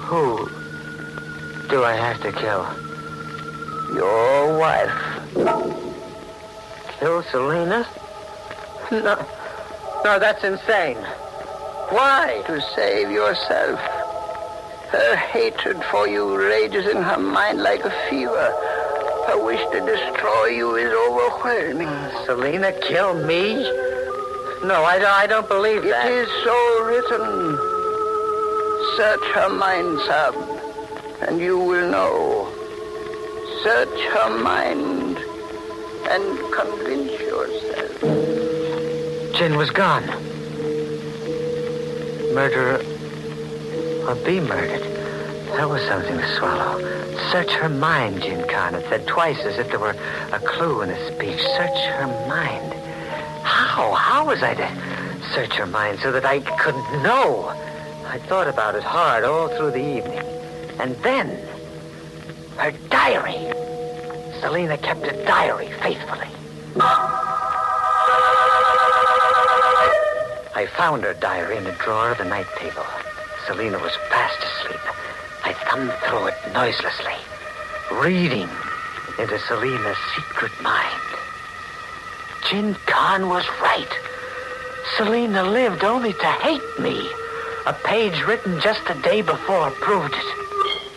Who 0.07 0.49
do 1.67 1.83
I 1.83 1.95
have 1.95 2.21
to 2.21 2.31
kill? 2.31 2.65
Your 3.93 4.57
wife. 4.57 5.84
Kill 6.99 7.23
Selena? 7.23 7.85
No. 8.91 9.25
No, 10.03 10.19
that's 10.19 10.43
insane. 10.43 10.97
Why? 11.89 12.41
To 12.47 12.61
save 12.75 13.11
yourself. 13.11 13.79
Her 14.91 15.15
hatred 15.15 15.83
for 15.91 16.07
you 16.07 16.37
rages 16.37 16.85
in 16.87 17.01
her 17.01 17.17
mind 17.17 17.61
like 17.61 17.83
a 17.83 17.91
fever. 18.09 18.53
Her 19.27 19.43
wish 19.43 19.61
to 19.71 19.79
destroy 19.81 20.45
you 20.47 20.75
is 20.75 20.93
overwhelming. 20.93 21.87
Ah, 21.87 22.23
Selena 22.25 22.71
kill 22.81 23.15
me? 23.25 23.55
No, 24.63 24.83
I, 24.83 25.03
I 25.23 25.27
don't 25.27 25.47
believe 25.47 25.83
that. 25.83 26.05
It 26.05 26.13
is 26.13 26.29
so 26.43 26.83
written. 26.85 27.57
Search 28.95 29.25
her 29.35 29.49
mind, 29.49 29.99
Sahib, 30.07 31.27
and 31.27 31.39
you 31.39 31.57
will 31.59 31.89
know. 31.91 32.47
Search 33.63 33.99
her 34.13 34.29
mind 34.41 35.04
and 36.09 36.53
convince 36.53 37.11
yourself. 37.19 38.01
Jin 39.35 39.57
was 39.57 39.69
gone. 39.71 40.05
Murderer 42.33 42.81
or 44.07 44.15
be 44.15 44.39
murdered. 44.39 44.83
That 45.57 45.69
was 45.69 45.81
something 45.83 46.17
to 46.17 46.35
swallow. 46.35 46.79
Search 47.31 47.51
her 47.51 47.69
mind, 47.69 48.21
Jin 48.21 48.47
had 48.47 48.83
said 48.89 49.07
twice 49.07 49.39
as 49.39 49.57
if 49.57 49.67
there 49.69 49.79
were 49.79 49.95
a 50.31 50.39
clue 50.39 50.81
in 50.81 50.89
his 50.89 51.15
speech. 51.15 51.39
Search 51.39 51.85
her 51.97 52.07
mind. 52.27 52.73
How? 53.43 53.93
How 53.93 54.25
was 54.25 54.41
I 54.41 54.53
to 54.55 55.23
search 55.33 55.53
her 55.53 55.65
mind 55.65 55.99
so 55.99 56.11
that 56.11 56.25
I 56.25 56.39
could 56.39 56.75
know? 57.03 57.47
I 58.07 58.19
thought 58.27 58.47
about 58.47 58.75
it 58.75 58.83
hard 58.83 59.23
all 59.23 59.49
through 59.49 59.71
the 59.71 59.97
evening. 59.97 60.19
And 60.79 60.95
then, 61.03 61.27
her 62.57 62.71
diary. 62.89 63.64
Selena 64.45 64.77
kept 64.77 65.03
a 65.07 65.25
diary 65.25 65.71
faithfully. 65.81 66.29
I 70.53 70.67
found 70.77 71.03
her 71.03 71.15
diary 71.15 71.57
in 71.57 71.65
a 71.65 71.75
drawer 71.79 72.11
of 72.11 72.19
the 72.19 72.25
night 72.25 72.45
table. 72.55 72.85
Selena 73.47 73.79
was 73.79 73.95
fast 74.07 74.37
asleep. 74.43 74.79
I 75.45 75.53
thumbed 75.65 75.93
through 76.05 76.27
it 76.27 76.35
noiselessly, 76.53 77.17
reading 77.93 78.47
into 79.17 79.39
Selena's 79.47 79.97
secret 80.15 80.51
mind. 80.61 81.01
Jin 82.47 82.75
Khan 82.85 83.27
was 83.27 83.49
right. 83.63 83.99
Selena 84.95 85.41
lived 85.41 85.83
only 85.83 86.13
to 86.13 86.31
hate 86.45 86.79
me. 86.79 87.09
A 87.65 87.73
page 87.73 88.21
written 88.27 88.61
just 88.61 88.85
the 88.85 88.93
day 89.01 89.23
before 89.23 89.71
proved 89.71 90.13
it. 90.13 90.35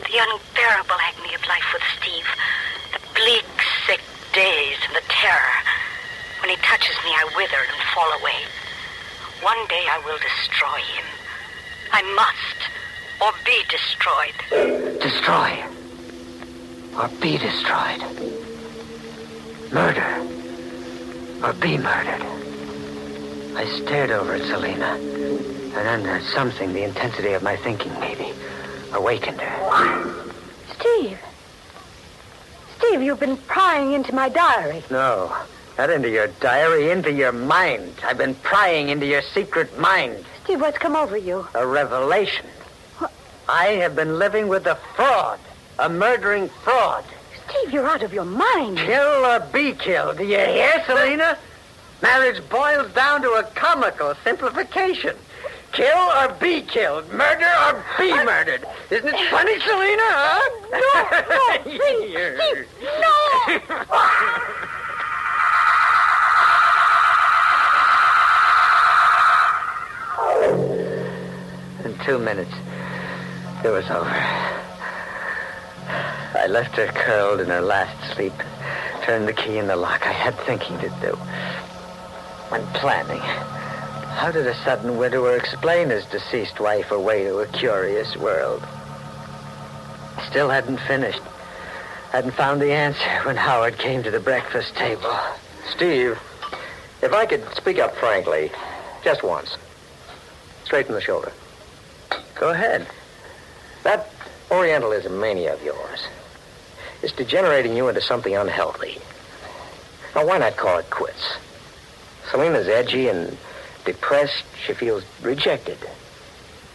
The 0.04 0.18
unbearable 0.20 1.00
agony 1.00 1.34
of 1.34 1.40
life 1.48 1.72
with 1.72 1.82
Steve. 1.96 2.37
Days 4.32 4.76
and 4.86 4.94
the 4.94 5.02
terror. 5.08 5.56
When 6.40 6.50
he 6.50 6.56
touches 6.56 6.94
me, 7.04 7.10
I 7.10 7.24
wither 7.36 7.56
and 7.56 7.82
fall 7.94 8.12
away. 8.20 8.44
One 9.42 9.66
day 9.68 9.86
I 9.90 9.98
will 10.04 10.18
destroy 10.18 10.78
him. 10.78 11.04
I 11.92 12.02
must, 12.14 12.70
or 13.20 13.32
be 13.44 13.64
destroyed. 13.68 15.00
Destroy. 15.00 15.64
Or 16.96 17.08
be 17.20 17.38
destroyed. 17.38 18.02
Murder. 19.72 20.26
Or 21.42 21.52
be 21.54 21.78
murdered. 21.78 22.22
I 23.56 23.64
stared 23.82 24.10
over 24.10 24.34
at 24.34 24.42
Selena, 24.42 24.94
and 24.94 26.04
then 26.04 26.22
something, 26.34 26.72
the 26.72 26.84
intensity 26.84 27.32
of 27.32 27.42
my 27.42 27.56
thinking 27.56 27.92
maybe, 27.98 28.32
awakened 28.92 29.40
her. 29.40 30.27
Steve, 32.98 33.06
you've 33.06 33.20
been 33.20 33.36
prying 33.36 33.92
into 33.92 34.12
my 34.12 34.28
diary. 34.28 34.82
No, 34.90 35.32
not 35.78 35.88
into 35.88 36.10
your 36.10 36.26
diary, 36.40 36.90
into 36.90 37.12
your 37.12 37.30
mind. 37.30 37.92
I've 38.02 38.18
been 38.18 38.34
prying 38.34 38.88
into 38.88 39.06
your 39.06 39.22
secret 39.22 39.78
mind. 39.78 40.24
Steve, 40.42 40.60
what's 40.60 40.78
come 40.78 40.96
over 40.96 41.16
you? 41.16 41.46
A 41.54 41.64
revelation. 41.64 42.46
I 43.48 43.66
have 43.82 43.94
been 43.94 44.18
living 44.18 44.48
with 44.48 44.66
a 44.66 44.74
fraud, 44.96 45.38
a 45.78 45.88
murdering 45.88 46.48
fraud. 46.48 47.04
Steve, 47.48 47.72
you're 47.72 47.86
out 47.86 48.02
of 48.02 48.12
your 48.12 48.24
mind. 48.24 48.78
Kill 48.78 49.24
or 49.24 49.38
be 49.52 49.74
killed. 49.74 50.18
Do 50.18 50.24
you 50.24 50.36
hear, 50.36 50.82
Selina? 50.84 51.38
Marriage 52.02 52.42
boils 52.48 52.92
down 52.94 53.22
to 53.22 53.30
a 53.30 53.44
comical 53.54 54.14
simplification. 54.24 55.14
Kill 55.72 55.86
or 55.96 56.28
be 56.40 56.62
killed. 56.62 57.12
Murder 57.12 57.52
or 57.66 57.84
be 57.98 58.12
murdered. 58.24 58.64
Isn't 58.90 59.08
it 59.08 59.30
funny, 59.30 59.60
Selena, 59.60 60.02
huh? 60.02 60.50
No, 60.72 60.78
no, 61.28 61.58
please, 61.78 62.66
no! 62.82 63.14
In 71.84 71.96
two 72.04 72.18
minutes, 72.18 72.52
it 73.64 73.68
was 73.68 73.88
over. 73.90 74.10
I 76.34 76.46
left 76.48 76.76
her 76.76 76.86
curled 76.88 77.40
in 77.40 77.48
her 77.48 77.60
last 77.60 78.14
sleep, 78.14 78.32
turned 79.02 79.28
the 79.28 79.32
key 79.32 79.58
in 79.58 79.66
the 79.68 79.76
lock. 79.76 80.06
I 80.06 80.12
had 80.12 80.34
thinking 80.40 80.78
to 80.78 80.88
do. 81.00 81.14
When 82.50 82.66
planning, 82.74 83.20
how 84.18 84.32
did 84.32 84.48
a 84.48 84.64
sudden 84.64 84.98
widower 84.98 85.36
explain 85.36 85.90
his 85.90 86.04
deceased 86.06 86.58
wife 86.58 86.90
away 86.90 87.22
to 87.22 87.38
a 87.38 87.46
curious 87.46 88.16
world? 88.16 88.66
Still 90.28 90.50
hadn't 90.50 90.78
finished. 90.78 91.22
Hadn't 92.10 92.32
found 92.32 92.60
the 92.60 92.72
answer 92.72 93.08
when 93.22 93.36
Howard 93.36 93.78
came 93.78 94.02
to 94.02 94.10
the 94.10 94.18
breakfast 94.18 94.74
table. 94.74 95.16
Steve, 95.70 96.18
if 97.00 97.12
I 97.12 97.26
could 97.26 97.44
speak 97.54 97.78
up 97.78 97.94
frankly, 97.94 98.50
just 99.04 99.22
once. 99.22 99.56
Straight 100.64 100.86
from 100.86 100.96
the 100.96 101.00
shoulder. 101.00 101.30
Go 102.34 102.50
ahead. 102.50 102.88
That 103.84 104.10
Orientalism 104.50 105.20
mania 105.20 105.54
of 105.54 105.62
yours 105.62 106.08
is 107.02 107.12
degenerating 107.12 107.76
you 107.76 107.88
into 107.88 108.00
something 108.00 108.34
unhealthy. 108.34 108.98
Now, 110.16 110.26
why 110.26 110.38
not 110.38 110.56
call 110.56 110.78
it 110.78 110.90
quits? 110.90 111.36
Selena's 112.32 112.66
edgy 112.66 113.06
and 113.08 113.38
depressed. 113.92 114.44
She 114.66 114.74
feels 114.74 115.02
rejected. 115.22 115.78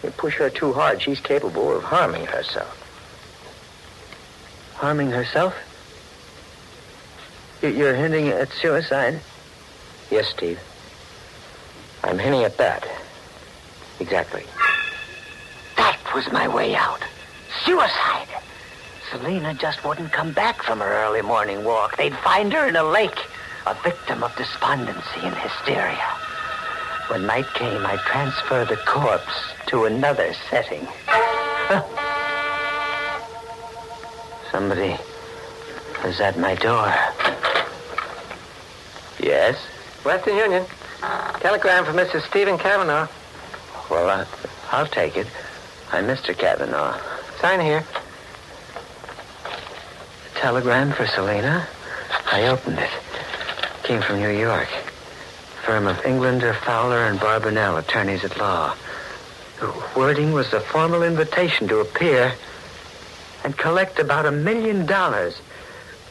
You 0.04 0.10
push 0.12 0.36
her 0.38 0.50
too 0.50 0.74
hard, 0.74 1.00
she's 1.00 1.20
capable 1.20 1.78
of 1.78 1.84
harming 1.84 2.26
herself. 2.26 2.74
Harming 4.76 5.12
herself? 5.12 5.54
You- 7.62 7.70
You're 7.70 7.94
hinting 7.96 8.30
at 8.30 8.52
suicide? 8.54 9.20
Yes, 10.10 10.28
Steve. 10.30 10.60
I'm 12.04 12.18
hinting 12.18 12.44
at 12.44 12.58
that. 12.58 12.84
Exactly. 14.00 14.44
That 15.78 15.98
was 16.16 16.30
my 16.32 16.48
way 16.48 16.74
out. 16.76 17.02
Suicide. 17.64 18.28
Selena 19.12 19.54
just 19.54 19.84
wouldn't 19.86 20.12
come 20.12 20.32
back 20.32 20.64
from 20.64 20.80
her 20.80 20.92
early 21.06 21.22
morning 21.22 21.64
walk. 21.64 21.96
They'd 21.96 22.18
find 22.18 22.52
her 22.54 22.68
in 22.68 22.76
a 22.76 22.84
lake, 22.84 23.20
a 23.68 23.76
victim 23.76 24.24
of 24.24 24.36
despondency 24.36 25.22
and 25.22 25.36
hysteria. 25.36 26.10
When 27.08 27.26
night 27.26 27.48
came, 27.54 27.86
I'd 27.86 28.00
transfer 28.00 28.66
the 28.66 28.78
corpse 28.78 29.54
to 29.68 29.86
another 29.86 30.34
setting. 30.50 30.88
Somebody 34.52 34.98
is 36.06 36.20
at 36.22 36.38
my 36.40 36.56
door. 36.56 36.94
Yes? 39.20 39.58
Western 40.06 40.38
Union. 40.38 40.66
Telegram 41.40 41.84
for 41.86 41.92
Mrs. 41.92 42.22
Stephen 42.30 42.58
Kavanaugh. 42.58 43.08
Well, 43.90 44.10
I, 44.10 44.26
I'll 44.72 44.88
take 44.88 45.18
it. 45.18 45.28
I'm 45.92 46.06
Mr. 46.06 46.38
Cavanaugh. 46.38 46.98
Sign 47.40 47.60
here. 47.60 47.84
A 49.46 50.40
telegram 50.40 50.92
for 50.94 51.06
Selena? 51.06 51.68
I 52.32 52.48
opened 52.48 52.80
it. 52.80 52.90
Came 53.84 54.02
from 54.02 54.20
New 54.20 54.30
York. 54.30 54.70
Firm 55.66 55.88
of 55.88 56.06
Englander, 56.06 56.54
Fowler, 56.54 57.06
and 57.06 57.18
Barbanell, 57.18 57.80
attorneys 57.80 58.26
at 58.26 58.38
law. 58.38 58.76
The 59.62 59.74
wording 59.96 60.34
was 60.34 60.52
a 60.52 60.60
formal 60.60 61.04
invitation 61.04 61.70
to 61.70 61.80
appear 61.80 62.34
and 63.46 63.58
collect 63.58 63.98
about 63.98 64.26
a 64.26 64.32
million 64.32 64.86
dollars. 64.86 65.40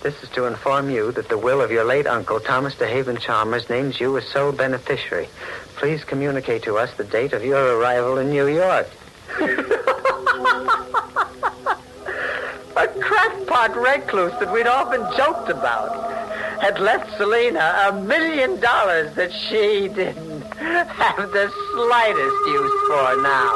This 0.02 0.22
is 0.22 0.30
to 0.30 0.46
inform 0.46 0.88
you 0.88 1.12
that 1.12 1.28
the 1.28 1.36
will 1.36 1.60
of 1.60 1.70
your 1.70 1.84
late 1.84 2.06
uncle, 2.06 2.40
Thomas 2.40 2.74
DeHaven 2.76 3.20
Chalmers, 3.20 3.68
names 3.68 4.00
you 4.00 4.16
as 4.16 4.26
sole 4.26 4.52
beneficiary. 4.52 5.28
Please 5.76 6.02
communicate 6.02 6.62
to 6.62 6.78
us 6.78 6.90
the 6.94 7.04
date 7.04 7.34
of 7.34 7.44
your 7.44 7.76
arrival 7.76 8.16
in 8.16 8.30
New 8.30 8.48
York. 8.48 8.88
a 9.38 9.64
crackpot 13.00 13.76
recluse 13.76 14.32
that 14.40 14.50
we'd 14.50 14.66
often 14.66 15.02
joked 15.14 15.50
about 15.50 16.12
had 16.62 16.79
left 16.79 17.11
Selena 17.16 17.88
a 17.88 17.92
million 18.03 18.61
dollars 18.61 19.12
that 19.16 19.33
she 19.33 19.88
didn't 19.88 20.42
have 20.55 21.33
the 21.33 21.53
slightest 21.72 22.46
use 22.46 22.77
for 22.87 23.16
now. 23.20 23.51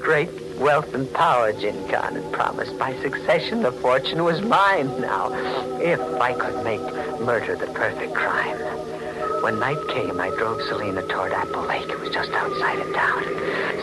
Great 0.00 0.28
wealth 0.58 0.92
and 0.92 1.10
power, 1.12 1.52
Jin 1.52 1.76
Khan 1.88 2.16
had 2.16 2.32
promised. 2.32 2.76
By 2.80 3.00
succession, 3.00 3.62
the 3.62 3.70
fortune 3.70 4.24
was 4.24 4.42
mine 4.42 4.88
now, 5.00 5.32
if 5.78 6.00
I 6.20 6.32
could 6.34 6.64
make 6.64 6.82
murder 7.20 7.54
the 7.54 7.68
perfect 7.68 8.12
crime. 8.12 8.58
When 9.44 9.58
night 9.58 9.86
came, 9.88 10.18
I 10.20 10.30
drove 10.30 10.62
Selena 10.62 11.02
toward 11.02 11.32
Apple 11.34 11.66
Lake. 11.66 11.90
It 11.90 12.00
was 12.00 12.08
just 12.08 12.30
outside 12.30 12.78
of 12.78 12.94
town. 12.94 13.24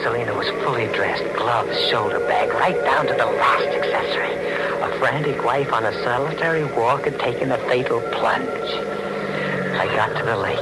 Selena 0.02 0.34
was 0.34 0.50
fully 0.65 0.88
dressed, 0.88 1.24
gloves, 1.38 1.80
shoulder 1.88 2.17
bag, 2.21 2.52
right 2.52 2.84
down 2.84 3.06
to 3.06 3.13
the 3.13 3.28
last 3.28 3.67
accessory. 3.67 4.34
A 4.82 4.97
frantic 4.97 5.45
wife 5.45 5.71
on 5.71 5.86
a 5.86 5.93
solitary 6.04 6.63
walk 6.63 7.04
had 7.04 7.19
taken 7.19 7.52
a 7.52 7.60
fatal 7.69 8.02
plunge. 8.10 8.71
I 9.78 9.86
got 9.95 10.17
to 10.17 10.26
the 10.26 10.36
lake. 10.36 10.58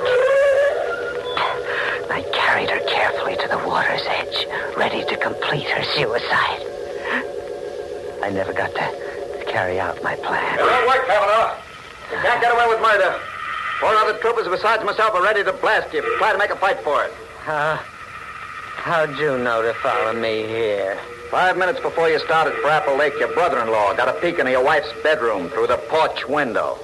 I 2.12 2.22
carried 2.34 2.70
her 2.70 2.82
carefully 2.86 3.38
to 3.38 3.48
the 3.48 3.60
water's 3.66 4.04
edge, 4.06 4.48
ready 4.76 5.06
to 5.06 5.16
complete 5.16 5.70
her 5.70 5.84
suicide. 5.96 6.60
I 8.22 8.32
never 8.34 8.52
got 8.52 8.76
to 8.76 9.46
carry 9.48 9.80
out 9.80 10.04
my 10.04 10.18
plan. 10.18 10.58
Don't 10.58 10.88
work, 10.90 11.08
Kavanaugh. 11.08 11.56
You 12.12 12.18
can't 12.18 12.42
get 12.42 12.52
away 12.52 12.68
with 12.68 12.82
murder. 12.82 13.29
Four 13.80 13.90
other 13.96 14.18
troopers 14.20 14.48
besides 14.48 14.84
myself 14.84 15.14
are 15.16 15.24
ready 15.24 15.44
to 15.44 15.54
blast 15.54 15.94
you. 15.94 16.02
Try 16.18 16.34
to 16.34 16.38
make 16.38 16.50
a 16.50 16.56
fight 16.58 16.80
for 16.84 17.04
it. 17.06 17.14
How, 17.40 17.80
how'd 18.76 19.18
you 19.18 19.38
know 19.38 19.62
to 19.62 19.74
follow 19.76 20.14
me 20.14 20.46
here? 20.48 20.98
Five 21.32 21.58
minutes 21.58 21.80
before 21.80 22.10
you 22.10 22.20
started 22.20 22.54
for 22.56 22.68
Apple 22.70 22.98
Lake, 22.98 23.14
your 23.20 23.32
brother-in-law 23.34 23.94
got 23.96 24.10
a 24.10 24.20
peek 24.20 24.40
into 24.40 24.52
your 24.52 24.64
wife's 24.64 24.92
bedroom 25.04 25.50
through 25.50 25.68
the 25.68 25.78
porch 25.88 26.28
window. 26.28 26.78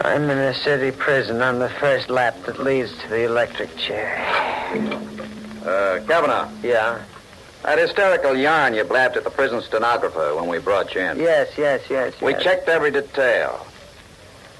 I'm 0.00 0.30
in 0.30 0.38
a 0.38 0.54
city 0.54 0.92
prison 0.96 1.42
on 1.42 1.58
the 1.58 1.68
first 1.68 2.08
lap 2.08 2.36
that 2.46 2.58
leads 2.58 2.90
to 3.02 3.08
the 3.08 3.24
electric 3.24 3.76
chair. 3.76 4.16
Uh, 5.64 6.00
Kavanaugh, 6.06 6.48
Yeah? 6.62 7.02
That 7.66 7.78
hysterical 7.80 8.36
yarn 8.36 8.74
you 8.74 8.84
blabbed 8.84 9.16
at 9.16 9.24
the 9.24 9.30
prison 9.30 9.60
stenographer 9.60 10.36
when 10.36 10.46
we 10.48 10.58
brought 10.58 10.94
you 10.94 11.00
in. 11.00 11.18
Yes, 11.18 11.48
yes, 11.58 11.82
yes, 11.90 12.14
We 12.22 12.30
yes. 12.30 12.42
checked 12.44 12.68
every 12.68 12.92
detail. 12.92 13.66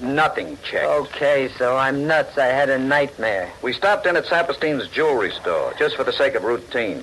Nothing 0.01 0.57
checked. 0.61 0.85
Okay, 0.85 1.49
so 1.57 1.77
I'm 1.77 2.05
nuts. 2.05 2.37
I 2.37 2.47
had 2.47 2.69
a 2.69 2.77
nightmare. 2.77 3.49
We 3.61 3.71
stopped 3.71 4.05
in 4.05 4.17
at 4.17 4.25
Saperstein's 4.25 4.89
jewelry 4.89 5.31
store, 5.31 5.73
just 5.79 5.95
for 5.95 6.03
the 6.03 6.11
sake 6.11 6.35
of 6.35 6.43
routine. 6.43 7.01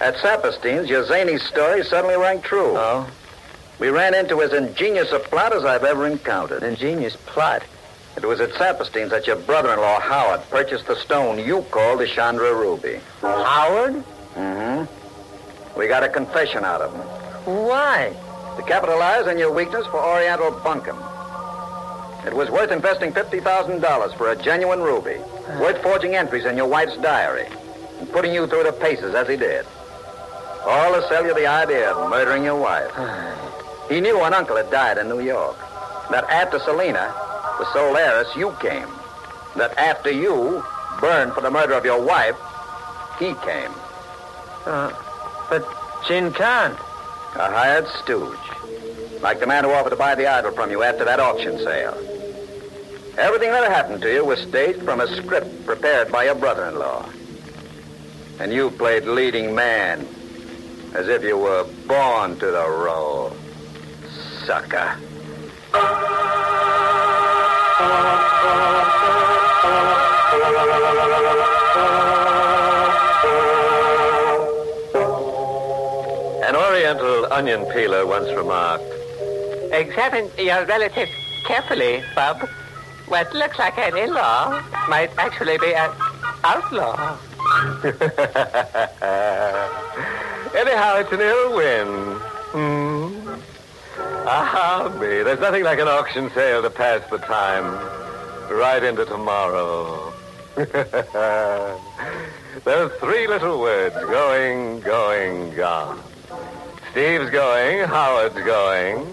At 0.00 0.14
Saperstein's, 0.18 0.88
your 0.88 1.04
zany 1.04 1.36
story 1.36 1.84
suddenly 1.84 2.16
rang 2.16 2.40
true. 2.40 2.74
Oh? 2.76 3.10
We 3.80 3.88
ran 3.88 4.14
into 4.14 4.40
as 4.40 4.52
ingenious 4.52 5.10
a 5.10 5.18
plot 5.18 5.52
as 5.52 5.64
I've 5.64 5.82
ever 5.82 6.06
encountered. 6.06 6.62
An 6.62 6.70
ingenious 6.70 7.16
plot. 7.16 7.64
It 8.16 8.24
was 8.24 8.40
at 8.40 8.50
Saperstein's 8.50 9.10
that 9.10 9.26
your 9.26 9.36
brother-in-law, 9.36 10.00
Howard, 10.00 10.42
purchased 10.48 10.86
the 10.86 10.94
stone 10.94 11.40
you 11.40 11.62
called 11.72 11.98
the 11.98 12.06
Chandra 12.06 12.54
Ruby. 12.54 13.00
Howard? 13.20 14.04
Mm-hmm. 14.34 15.78
We 15.78 15.88
got 15.88 16.02
a 16.02 16.08
confession 16.08 16.64
out 16.64 16.80
of 16.80 16.92
him. 16.92 17.00
Why? 17.44 18.14
To 18.56 18.62
capitalize 18.62 19.26
on 19.26 19.38
your 19.38 19.52
weakness 19.52 19.86
for 19.86 19.98
Oriental 19.98 20.52
bunkum. 20.52 20.98
It 22.26 22.34
was 22.34 22.50
worth 22.50 22.70
investing 22.70 23.12
$50,000 23.12 24.16
for 24.16 24.30
a 24.30 24.36
genuine 24.36 24.80
ruby. 24.80 25.16
Worth 25.60 25.82
forging 25.82 26.14
entries 26.14 26.44
in 26.44 26.56
your 26.56 26.68
wife's 26.68 26.96
diary. 26.98 27.46
And 27.98 28.10
putting 28.12 28.32
you 28.32 28.46
through 28.46 28.64
the 28.64 28.72
paces 28.72 29.14
as 29.14 29.28
he 29.28 29.36
did. 29.36 29.66
All 30.64 30.92
to 30.94 31.06
sell 31.08 31.26
you 31.26 31.34
the 31.34 31.46
idea 31.46 31.90
of 31.90 32.08
murdering 32.10 32.44
your 32.44 32.56
wife. 32.60 32.92
he 33.88 34.00
knew 34.00 34.22
an 34.22 34.32
uncle 34.32 34.56
had 34.56 34.70
died 34.70 34.98
in 34.98 35.08
New 35.08 35.20
York. 35.20 35.56
That 36.10 36.24
after 36.30 36.60
Selena, 36.60 37.12
the 37.58 37.72
sole 37.72 37.96
heiress, 37.96 38.28
you 38.36 38.54
came. 38.60 38.88
That 39.56 39.76
after 39.76 40.10
you 40.10 40.62
burned 41.00 41.32
for 41.32 41.40
the 41.40 41.50
murder 41.50 41.74
of 41.74 41.84
your 41.84 42.00
wife, 42.00 42.36
he 43.18 43.34
came. 43.44 43.72
Uh, 44.64 44.92
but 45.50 45.66
Jin 46.06 46.32
Khan. 46.32 46.72
A 47.34 47.50
hired 47.50 47.86
stooge. 48.02 48.38
Like 49.20 49.40
the 49.40 49.46
man 49.46 49.64
who 49.64 49.70
offered 49.70 49.90
to 49.90 49.96
buy 49.96 50.14
the 50.14 50.26
idol 50.26 50.52
from 50.52 50.70
you 50.70 50.82
after 50.82 51.04
that 51.04 51.20
auction 51.20 51.58
sale. 51.58 51.96
Everything 53.18 53.50
that 53.50 53.70
happened 53.70 54.02
to 54.02 54.12
you 54.12 54.24
was 54.24 54.40
staged 54.40 54.82
from 54.82 55.00
a 55.00 55.08
script 55.16 55.66
prepared 55.66 56.10
by 56.10 56.24
your 56.24 56.34
brother-in-law. 56.34 57.08
And 58.40 58.52
you 58.52 58.70
played 58.70 59.04
leading 59.04 59.54
man. 59.54 60.06
As 60.94 61.08
if 61.08 61.22
you 61.22 61.38
were 61.38 61.64
born 61.86 62.38
to 62.38 62.46
the 62.46 62.68
role. 62.68 63.34
Sucker. 64.44 64.98
onion 77.32 77.64
peeler 77.72 78.06
once 78.06 78.30
remarked, 78.32 78.84
Examine 79.72 80.30
your 80.36 80.66
relative 80.66 81.08
carefully, 81.46 82.02
Bub. 82.14 82.46
What 83.06 83.32
looks 83.32 83.58
like 83.58 83.78
an 83.78 83.96
in-law 83.96 84.62
might 84.88 85.10
actually 85.16 85.56
be 85.56 85.74
an 85.74 85.90
outlaw. 86.44 87.16
Anyhow, 90.54 90.96
it's 90.96 91.12
an 91.12 91.20
ill 91.20 91.56
win. 91.56 91.88
Hmm. 92.52 93.34
Ah, 94.26 94.94
me. 95.00 95.22
There's 95.22 95.40
nothing 95.40 95.64
like 95.64 95.78
an 95.78 95.88
auction 95.88 96.30
sale 96.34 96.60
to 96.60 96.68
pass 96.68 97.00
the 97.10 97.16
time. 97.16 97.64
Right 98.50 98.82
into 98.84 99.06
tomorrow. 99.06 100.12
Those 102.64 102.92
three 103.00 103.26
little 103.26 103.58
words 103.58 103.94
going, 103.94 104.80
going, 104.80 105.54
gone. 105.54 106.11
Steve's 106.92 107.30
going, 107.30 107.88
Howard's 107.88 108.34
going, 108.34 109.06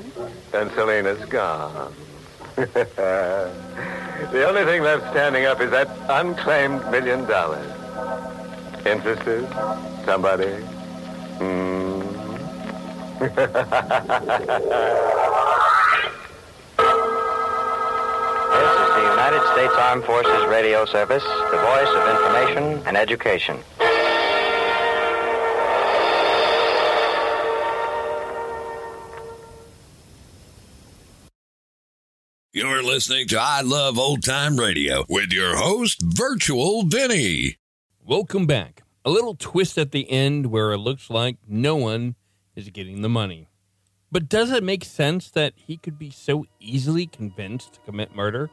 and 0.54 0.70
Selena's 0.72 1.24
gone. 1.30 1.94
the 2.56 3.54
only 4.46 4.66
thing 4.66 4.84
left 4.84 5.10
standing 5.12 5.46
up 5.46 5.62
is 5.62 5.72
that 5.72 5.88
unclaimed 6.10 6.86
million 6.92 7.26
dollars. 7.26 7.66
Interested? 8.86 9.48
Somebody? 10.06 10.56
Hmm. 11.40 12.02
This 18.50 18.76
is 18.76 18.90
the 18.96 19.02
United 19.12 19.42
States 19.54 19.74
Armed 19.78 20.04
Forces 20.04 20.46
Radio 20.48 20.84
Service, 20.86 21.24
the 21.24 21.58
voice 21.58 21.88
of 21.88 22.10
information 22.10 22.82
and 22.88 22.98
education. 22.98 23.60
You're 32.52 32.82
listening 32.82 33.28
to 33.28 33.40
I 33.40 33.62
Love 33.62 34.00
Old 34.00 34.24
Time 34.24 34.58
Radio 34.58 35.06
with 35.08 35.32
your 35.32 35.56
host, 35.56 36.02
Virtual 36.02 36.82
Vinny. 36.82 37.58
Welcome 38.04 38.48
back. 38.48 38.82
A 39.06 39.12
little 39.12 39.36
twist 39.36 39.78
at 39.78 39.92
the 39.92 40.10
end 40.10 40.48
where 40.48 40.72
it 40.72 40.80
looks 40.80 41.12
like 41.12 41.38
no 41.48 41.76
one 41.76 42.16
is 42.56 42.72
getting 42.72 43.04
the 43.04 43.08
money. 43.08 43.50
But 44.12 44.28
does 44.28 44.52
it 44.52 44.64
make 44.64 44.84
sense 44.84 45.30
that 45.30 45.54
he 45.58 45.78
could 45.78 46.00
be 46.00 46.10
so 46.10 46.48
easily 46.60 47.06
convinced 47.06 47.74
to 47.74 47.80
commit 47.82 48.16
murder? 48.16 48.50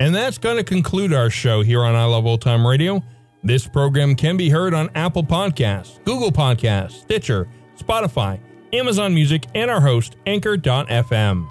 And 0.00 0.14
that's 0.14 0.38
going 0.38 0.56
to 0.56 0.64
conclude 0.64 1.12
our 1.12 1.28
show 1.28 1.60
here 1.60 1.82
on 1.82 1.94
I 1.94 2.06
Love 2.06 2.24
Old 2.24 2.40
Time 2.40 2.66
Radio. 2.66 3.04
This 3.44 3.68
program 3.68 4.14
can 4.14 4.38
be 4.38 4.48
heard 4.48 4.72
on 4.72 4.88
Apple 4.94 5.24
Podcasts, 5.24 6.02
Google 6.06 6.32
Podcasts, 6.32 7.02
Stitcher, 7.02 7.48
Spotify, 7.76 8.40
Amazon 8.72 9.12
Music, 9.14 9.44
and 9.54 9.70
our 9.70 9.82
host, 9.82 10.16
Anchor.fm. 10.24 11.50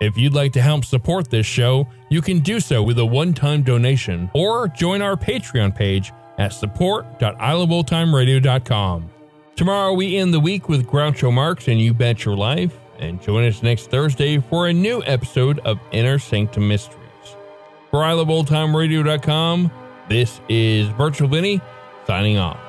If 0.00 0.18
you'd 0.18 0.34
like 0.34 0.52
to 0.52 0.60
help 0.60 0.84
support 0.84 1.30
this 1.30 1.46
show, 1.46 1.88
you 2.10 2.20
can 2.20 2.40
do 2.40 2.60
so 2.60 2.82
with 2.82 2.98
a 2.98 3.06
one 3.06 3.32
time 3.32 3.62
donation 3.62 4.30
or 4.34 4.68
join 4.68 5.00
our 5.02 5.16
Patreon 5.16 5.74
page 5.74 6.12
at 6.38 6.52
support.iloveoldtimeradio.com. 6.52 9.10
Tomorrow 9.56 9.94
we 9.94 10.18
end 10.18 10.34
the 10.34 10.40
week 10.40 10.68
with 10.68 10.86
Groucho 10.86 11.32
Marx 11.32 11.66
and 11.68 11.80
You 11.80 11.94
Bet 11.94 12.26
Your 12.26 12.36
Life, 12.36 12.78
and 12.98 13.22
join 13.22 13.46
us 13.46 13.62
next 13.62 13.90
Thursday 13.90 14.38
for 14.38 14.68
a 14.68 14.72
new 14.72 15.02
episode 15.06 15.60
of 15.60 15.78
Inner 15.92 16.18
Sanctum 16.18 16.68
Mysteries. 16.68 17.00
For 17.90 18.00
iloveoldtimeradio.com, 18.00 19.70
this 20.10 20.42
is 20.50 20.88
Virtual 20.88 21.28
Vinny 21.28 21.62
signing 22.06 22.36
off. 22.36 22.65